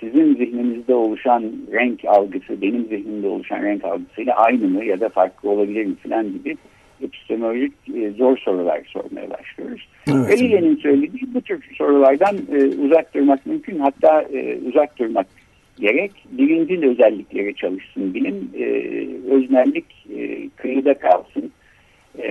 sizin 0.00 0.34
zihninizde 0.34 0.94
oluşan 0.94 1.52
renk 1.72 2.04
algısı 2.04 2.62
benim 2.62 2.84
zihnimde 2.84 3.26
oluşan 3.26 3.62
renk 3.62 3.84
algısıyla 3.84 4.34
aynı 4.34 4.68
mı 4.68 4.84
ya 4.84 5.00
da 5.00 5.08
farklı 5.08 5.50
olabilir 5.50 5.86
mi 5.86 5.94
falan 5.94 6.32
gibi 6.32 6.56
epistemolojik 7.02 7.72
e, 7.94 8.10
zor 8.10 8.36
sorular 8.36 8.80
sormaya 8.86 9.30
başlıyoruz. 9.30 9.88
Evet. 10.12 10.28
Galile'nin 10.28 10.76
söylediği 10.76 11.34
bu 11.34 11.40
tür 11.40 11.64
sorulardan 11.78 12.36
e, 12.52 12.64
uzak 12.64 13.14
durmak 13.14 13.46
mümkün. 13.46 13.78
Hatta 13.78 14.22
e, 14.22 14.58
uzak 14.68 14.98
durmak 14.98 15.26
gerek. 15.80 16.12
Birinci 16.30 16.88
özellikleri 16.88 17.54
çalışsın 17.54 18.14
bilim. 18.14 18.50
E, 18.58 18.64
öznellik 19.34 20.06
e, 20.16 20.48
kıyıda 20.56 20.94
kalsın. 20.94 21.52
E, 22.18 22.30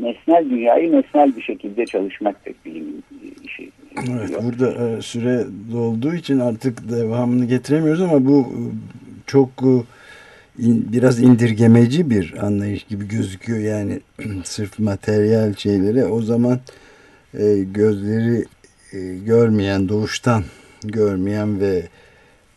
nesnel 0.00 0.50
dünyayı 0.50 0.92
nesnel 0.92 1.36
bir 1.36 1.42
şekilde 1.42 1.86
çalışmak 1.86 2.44
pek 2.44 2.64
bilimin 2.64 3.04
işi. 3.44 3.70
Evet, 4.06 4.42
burada 4.42 4.88
e, 4.88 5.02
süre 5.02 5.46
dolduğu 5.72 6.14
için 6.14 6.38
artık 6.38 6.90
devamını 6.90 7.44
getiremiyoruz 7.44 8.00
ama 8.00 8.26
bu 8.26 8.40
e, 8.40 8.60
çok 9.26 9.48
e, 9.62 9.84
biraz 10.92 11.20
indirgemeci 11.20 12.10
bir 12.10 12.46
anlayış 12.46 12.84
gibi 12.84 13.08
gözüküyor. 13.08 13.58
Yani 13.58 14.00
sırf 14.44 14.78
materyal 14.78 15.54
şeylere 15.54 16.06
o 16.06 16.22
zaman 16.22 16.60
gözleri 17.72 18.44
görmeyen, 19.24 19.88
doğuştan 19.88 20.44
görmeyen 20.84 21.60
ve 21.60 21.88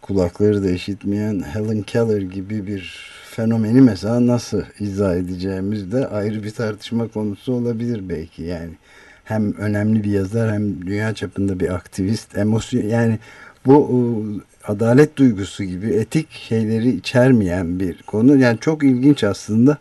kulakları 0.01 0.63
da 0.63 0.71
işitmeyen 0.71 1.43
Helen 1.53 1.81
Keller 1.81 2.21
gibi 2.21 2.67
bir 2.67 3.11
fenomeni 3.31 3.81
mesela 3.81 4.27
nasıl 4.27 4.61
izah 4.79 5.15
edeceğimiz 5.15 5.91
de 5.91 6.07
ayrı 6.07 6.43
bir 6.43 6.51
tartışma 6.51 7.07
konusu 7.07 7.53
olabilir 7.53 8.09
belki 8.09 8.43
yani. 8.43 8.71
Hem 9.31 9.53
önemli 9.53 10.03
bir 10.03 10.11
yazar 10.11 10.53
hem 10.53 10.85
dünya 10.85 11.13
çapında 11.13 11.59
bir 11.59 11.75
aktivist. 11.75 12.37
Emosyon 12.37 12.81
yani 12.81 13.19
bu 13.65 14.05
adalet 14.67 15.17
duygusu 15.17 15.63
gibi 15.63 15.87
etik 15.87 16.31
şeyleri 16.31 16.89
içermeyen 16.89 17.79
bir 17.79 18.01
konu. 18.01 18.37
Yani 18.37 18.59
çok 18.59 18.83
ilginç 18.83 19.23
aslında. 19.23 19.77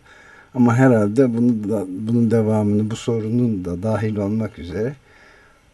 Ama 0.54 0.76
herhalde 0.76 1.34
bunu 1.34 1.68
da, 1.70 1.84
bunun 1.88 2.30
devamını 2.30 2.90
bu 2.90 2.96
sorunun 2.96 3.64
da 3.64 3.82
dahil 3.82 4.16
olmak 4.16 4.58
üzere 4.58 4.92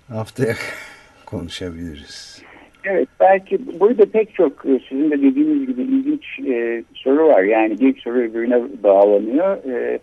haftaya 0.09 0.55
konuşabiliriz. 1.27 2.43
Evet 2.85 3.09
belki 3.21 3.81
burada 3.81 4.07
pek 4.07 4.35
çok 4.35 4.67
e, 4.67 4.81
sizin 4.89 5.11
de 5.11 5.23
dediğiniz 5.23 5.67
gibi 5.67 5.83
ilginç 5.83 6.25
e, 6.49 6.85
soru 6.95 7.29
var. 7.29 7.43
Yani 7.43 7.81
bir 7.81 8.01
soru 8.01 8.19
öbürüne 8.19 8.63
bağlanıyor. 8.83 9.57
E, 9.65 9.99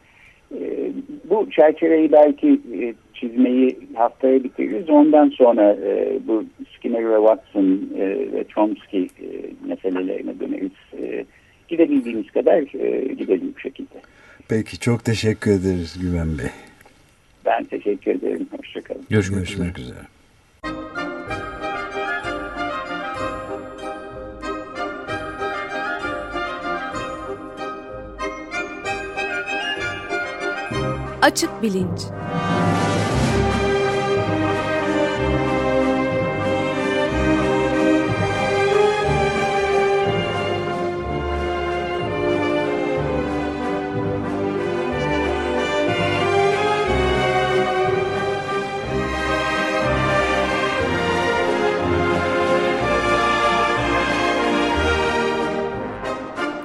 e, 0.51 0.91
bu 1.29 1.49
çerçeveyi 1.51 2.12
belki 2.12 2.59
e, 2.81 2.93
çizmeyi 3.23 3.79
haftaya 3.95 4.43
bitiririz. 4.43 4.89
Ondan 4.89 5.29
sonra 5.29 5.73
e, 5.73 6.19
bu 6.27 6.45
Skinner 6.75 7.09
ve 7.09 7.17
Watson 7.17 7.89
e, 7.97 8.07
ve 8.33 8.45
Chomsky 8.47 9.03
e, 9.03 9.27
meselelerine 9.67 10.39
döneriz. 10.39 10.71
E, 11.01 11.25
gidebildiğimiz 11.67 12.31
kadar 12.31 12.57
e, 12.57 13.13
gidelim 13.13 13.53
bu 13.55 13.59
şekilde. 13.59 14.01
Peki 14.49 14.79
çok 14.79 15.05
teşekkür 15.05 15.51
ederiz 15.51 15.97
Güven 16.01 16.38
Bey. 16.38 16.49
Ben 17.45 17.63
teşekkür 17.63 18.12
ederim. 18.12 18.47
Hoşçakalın. 18.57 19.01
Görüşmek, 19.09 19.39
Görüşmek 19.39 19.79
üzere. 19.79 19.89
üzere. 19.89 20.07
Açık 31.21 31.63
Bilinç 31.63 32.01